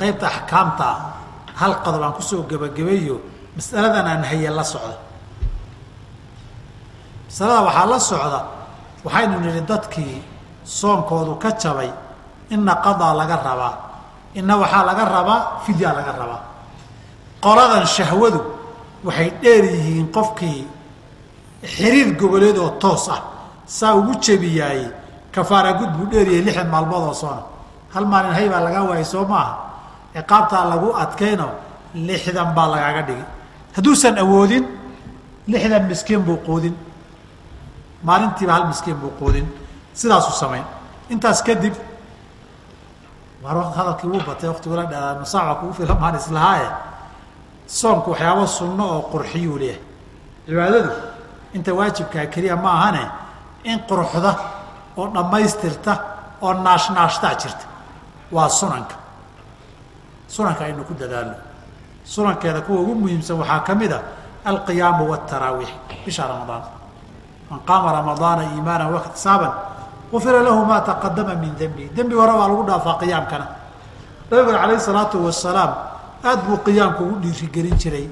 [0.00, 0.98] qaybta axkaamta ah
[1.60, 3.16] hal qodob aan ku soo gebagabeeyo
[3.56, 4.96] masaladan aan haye la socda.
[7.28, 8.40] Masalada waxaa la socda
[9.04, 10.14] waxaynu nidhi dadkii
[10.78, 11.90] soonkoodu ka jabay
[12.54, 13.74] inna qadaa laga rabaa
[14.38, 16.42] inna waxaa laga rabaa fidyaa laga rabaa.
[17.44, 18.40] Qoladan shahwadu
[19.06, 20.60] waxay dheer yihiin qofkii
[21.74, 23.20] xiriir goboleed oo toos ah
[23.66, 24.88] saa ugu jebiyaayey
[25.34, 27.42] kafaara gud buu dheeryahay lixdan maalmood oo soona
[27.94, 29.52] hal maalin hay baa lagaa waayay soo maaha
[30.14, 31.48] ciqaabtaa lagu adkayno
[32.08, 33.24] lixdan baa lagaaga dhigi
[33.76, 34.64] hadduusan awoodin
[35.52, 36.74] lixdan miskiin buu quudin.
[38.06, 39.46] Maalintiiba hal miskiin buu quudin.
[39.94, 40.64] Sidaasuu samayn.
[41.10, 41.74] Intaas kadib
[43.44, 46.68] hadalkii wuu batay waktigula dhaa nusaaca kugu filamaan islahaaye.
[47.66, 49.80] Soonku waxyaaba sunno oo qurxiyuu leeyahay.
[50.46, 50.90] Cibaadadu
[51.54, 53.02] inta waajibkaa keliya ma ahane
[53.70, 54.32] in quruxda
[54.98, 55.92] oo dhammaystirta
[56.42, 57.64] oo naashnaashtaa jirta.
[58.34, 58.94] Waa sunanka.
[60.34, 61.34] Sunanka aynu ku dadaalno.
[62.04, 64.00] Sunankeeda kuwa ugu muhiimsan waxaa ka mid a
[64.44, 65.70] alqiyaamu wاtaraawiix
[66.04, 66.62] bisha ramadaan.
[67.50, 69.52] Man qaama ramadaana iimaana waxtisaaban
[70.12, 73.46] ufira lahu ma taqadama min dembi dembi hore waa lagu dhaafaa qiyaamkana
[74.30, 75.72] nabiguna alayh salaatu wasalaam
[76.24, 78.06] aad buu qiyaamka ugu dhiirigelin jiray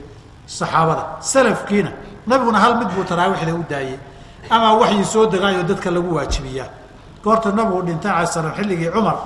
[0.47, 1.91] saxaabada salafkiina.
[2.27, 3.99] Nabiguna hal mid buu taraawiixda u daayey
[4.51, 6.69] ama waxyi soo degaayo dadka lagu waajibiyaa.
[7.25, 9.17] Goorta nabigu dhintay alay slam xilligii cumar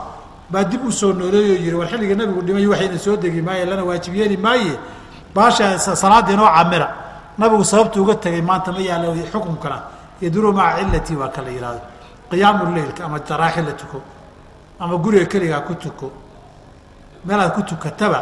[0.50, 3.84] baa dib u soo nooleeyoo yihi war xilliga nabigu dhimay waxayna soo degi maaye lana
[3.84, 4.78] waajib yeeli maaye.
[5.34, 6.88] Baasha salaada inoo camira
[7.38, 9.82] nabigu sababtu uga tegay maanta ma yaalla xukunkana
[10.22, 11.80] yaduru maca cilatii waa kala yihahdo
[12.30, 14.00] qiyaamu leilka ama taraaxi la tuko
[14.80, 16.10] ama guriga keligaa ku tuko
[17.24, 18.20] meelaad ku tukataba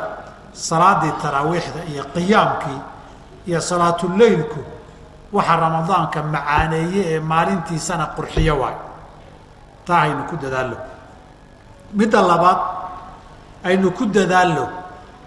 [0.53, 2.81] salaadii taraawiixda iyo qiyaamkii
[3.49, 4.61] iyo salaatuleylku
[5.37, 8.77] waxa ramadaanka macaaneeye ee maalintiisana qurxiyo waay.
[9.87, 10.77] Taa aynu ku dadaallo.
[11.99, 12.61] Midda labaad
[13.69, 14.65] aynu ku dadaallo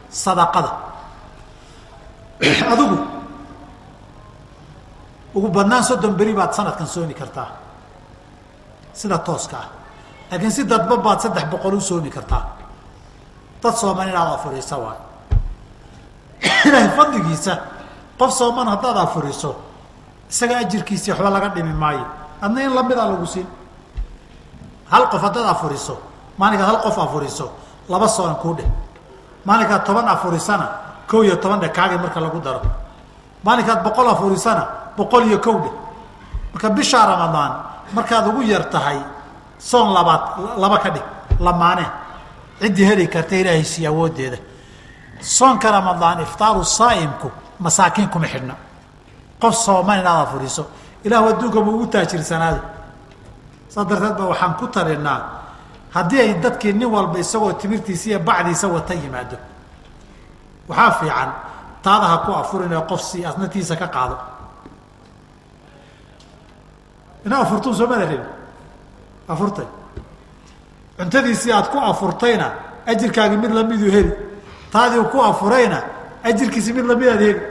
[0.10, 0.72] sadaqada.
[2.72, 2.98] Adigu
[5.36, 7.50] ugu badnaan soddon beri baad sanadkan soomi kartaa.
[8.94, 9.68] Sida tooska ah.
[10.32, 12.44] Laakiin si dadba baad saddex boqol u soomi kartaa.
[13.62, 15.00] Dad sooman inaad afuriisa waay.
[16.68, 17.54] Ilaahay fadligiisa
[18.20, 19.69] qof sooman haddaad afuriso
[20.32, 22.06] isaga ajirkiisii waxba laga dhimi maayo.
[22.42, 23.48] Adna in lamidaa lagu siin.
[24.92, 25.96] Hal qof haddaad afuriso
[26.38, 27.52] maalinkaad hal qof afuriso
[27.90, 28.70] laba soonan kuu dheh.
[29.46, 30.68] Maalinkaad toban afurisana
[31.10, 32.62] kow iyo toban dheh kaagii marka lagu daro.
[33.44, 34.64] Maalinkaad boqol afurisana
[34.98, 35.74] boqol iyo kow dheh.
[36.54, 37.52] Marka bishaa ramadaan
[37.94, 39.00] markaad ugu yar tahay
[39.58, 40.22] soon labaad
[40.58, 41.04] laba ka dhig
[41.40, 41.86] lamaane.
[42.62, 44.38] Ciddii heli karta ilaahay sii awooddeeda
[45.22, 48.56] soonka ramadaan iftaaru saa'imku masaakiin kuma xidhna
[49.42, 50.68] qof sooman inaad afuriso
[51.04, 52.62] ilahu adduunka ma ugu taajirsanaada
[53.70, 55.40] saas darteed ba waxaan ku talinaa
[55.94, 59.38] haddii ay dadkii nin walba isagoo timirtiisa iyo bacdiisa wata yimaado.
[60.68, 61.32] Waxaa fiican
[61.82, 64.18] taada ha ku afurin ee qof si asnatiisa ka qaado.
[67.26, 67.88] Ina afurtun soo
[69.28, 69.66] afurtay.
[70.98, 72.52] Cuntadiisii aad ku afurtayna
[72.86, 74.14] ajirkaagi mid lamiduu heli.
[74.72, 75.82] Taadii ku afurayna
[76.24, 77.42] ajirkiisi mid lamidaad heli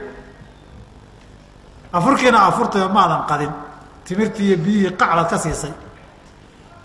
[1.93, 3.51] afurkiina afurtayo maadan qadin.
[4.05, 5.73] Timirtii iyo biyihii qacbaad ka siisay.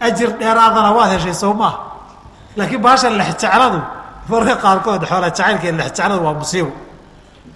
[0.01, 1.79] Ajir dheeraadana waad heshay soo maaha
[2.57, 3.81] laakiin baasha lexjecladu
[4.29, 6.73] marka qaarkood xoola jacaylka lexjecladu waa musiibo.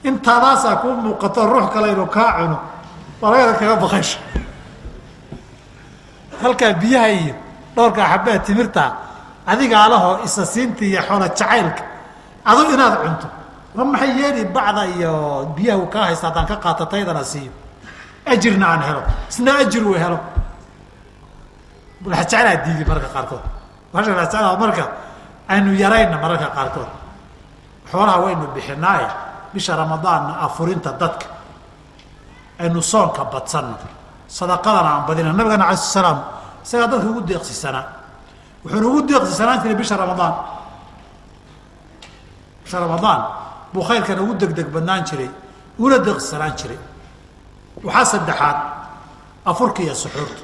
[0.04, 2.58] Intaadaasaa kuu muuqato ruux kale inuu kaa cuno
[3.20, 4.18] waa laga kaga baqaysho
[6.42, 7.34] halkaa biyaha iyo
[7.76, 8.82] dhowrkaa xabaa timirta
[9.46, 10.42] adigaa lahoo isa
[10.80, 11.82] iyo xoola jacaylka
[12.44, 13.26] adu inaad cunto
[13.74, 15.12] ma maxay yeeli bacda iyo
[15.56, 16.84] biyaha uu kaa haysta haddaan ka qaato
[17.24, 17.52] siiyo
[18.28, 19.02] ajirna aan helo.
[19.28, 20.18] Isna ajir uu helo.
[22.04, 23.44] Lexjeclaa diidi mararka qaarkood.
[23.94, 24.84] Lexjeclaa marka
[25.48, 26.90] aynu yarayna mararka qaarkood.
[27.90, 29.08] Xoolaha waynu bixinaaye
[29.52, 31.26] bisha ramadaanna afurinta dadka.
[32.60, 33.76] Aynu soonka badsanno
[34.28, 36.18] sadaqadana aan badina nabigana alai sl slaam
[36.64, 37.86] isagaa dadka ugu deeqsisanaa
[38.64, 40.34] wuxuuna ugu deeqsisanaan jiray bisha ramadaan.
[42.64, 43.20] Bisha ramadaan
[43.72, 45.30] buu khayrkana ugu degdeg badnaan jiray
[45.78, 46.78] uguna deeqsisanaan jiray.
[47.84, 48.56] Waxaa saddexaad
[49.44, 50.42] afurka iyo suxuurta.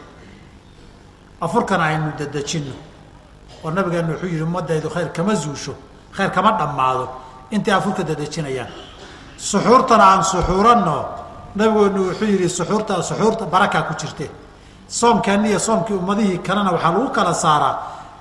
[1.40, 2.74] Afurkana aynu dadejinno
[3.64, 5.74] oo nabigeena wuxuu yihi ummadaydu khayr kama zuusho
[6.16, 7.08] khayr kama dhammaado.
[7.50, 8.68] Intay afurka dadejinayaan
[9.36, 10.96] suxuurtana aan suxuuranno
[11.56, 14.30] nabigoonu wuxuu yidhi suxuurta suxuurta barakaa ku jirte.
[14.88, 17.74] Soomkeeni iyo soomkii ummadihii kalena waxaa lagu kala saaraa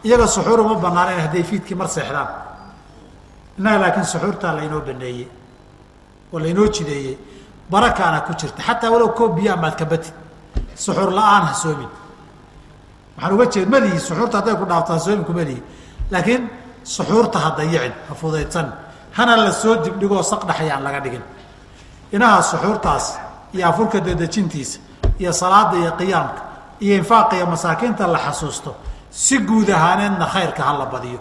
[0.03, 2.27] iyaga suxuur uma banaaneen hadday fiidkii mar seexdaan
[3.57, 5.27] innaga laakiin suxuurtaa laynoo baneeyey
[6.33, 7.17] oo laynoo jideeyey
[7.71, 8.61] barakaana ku jirta.
[8.67, 10.13] Xataa walow koob biyo amaad ka batid
[10.75, 11.89] suxuur la'aan ha soomin.
[13.15, 15.61] Waxaan uga jeed malihi suxuurta hadday ku dhaafto ha soomin ku malihi
[16.11, 16.49] laakiin
[16.83, 18.67] suxuurta ha dayicin ha fudaydsan.
[19.17, 21.23] Hana la soo dibdhigoo saqdhaxaya aan laga dhigin.
[22.11, 23.05] Inaha suxuurtaas
[23.53, 24.79] iyo afurka dadejintiisa
[25.19, 26.41] iyo salaada iyo qiyaamka
[26.81, 28.75] iyo infaaqa iyo masaakiinta la xasuusto
[29.11, 31.19] si guud ahaaneedna khayrka ha la badiyo.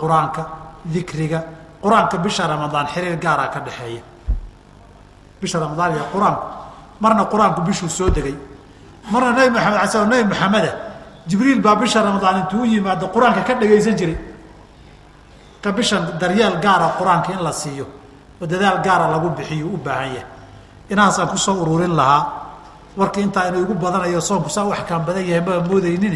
[0.00, 0.42] Qur'aanka
[0.84, 1.40] dikriga
[1.82, 4.02] qur'aanka bisha ramadaan xiriir gaaraa ka dhexeeya
[5.40, 6.42] bisha ramadaan iyo qur'aanku
[7.00, 8.34] marna qur'aanku bishuu soo degay.
[9.12, 10.70] Marna nebi maxamed ala nebi maxameda
[11.28, 14.16] jibriil baa bisha ramadaan intuu u yimaado qur'aanka ka dhagaysan jiray.
[15.62, 17.86] Ka bishan daryeel gaara qur'aanka in la siiyo
[18.40, 20.26] oo dadaal gaara lagu bixiyo u baahan yahay.
[20.90, 22.22] Inahaasaan ku soo ururin lahaa.
[22.96, 26.14] Warkii intaa inuu igu badanayo soonku saa u axkaam badan yahay maa moodaynin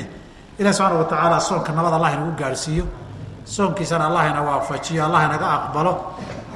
[0.59, 2.85] ilahi subxaana watacaala soonka nabad allah inagu gaadhsiiyo
[3.55, 5.92] soonkiisana allah ina waafajiyo allah inaga aqbalo.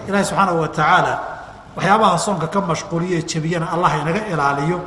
[0.08, 1.12] Ilaahi subxaana watacaala
[1.76, 4.78] waxyaabaha soonka ka mashquuliyo jebiyana allah inaga ilaaliyo.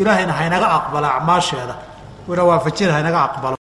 [0.00, 1.74] Ilaahayna haynaga aqbalo acmaasheeda.
[2.28, 3.56] Ina waafajiyana haynaga aqbalo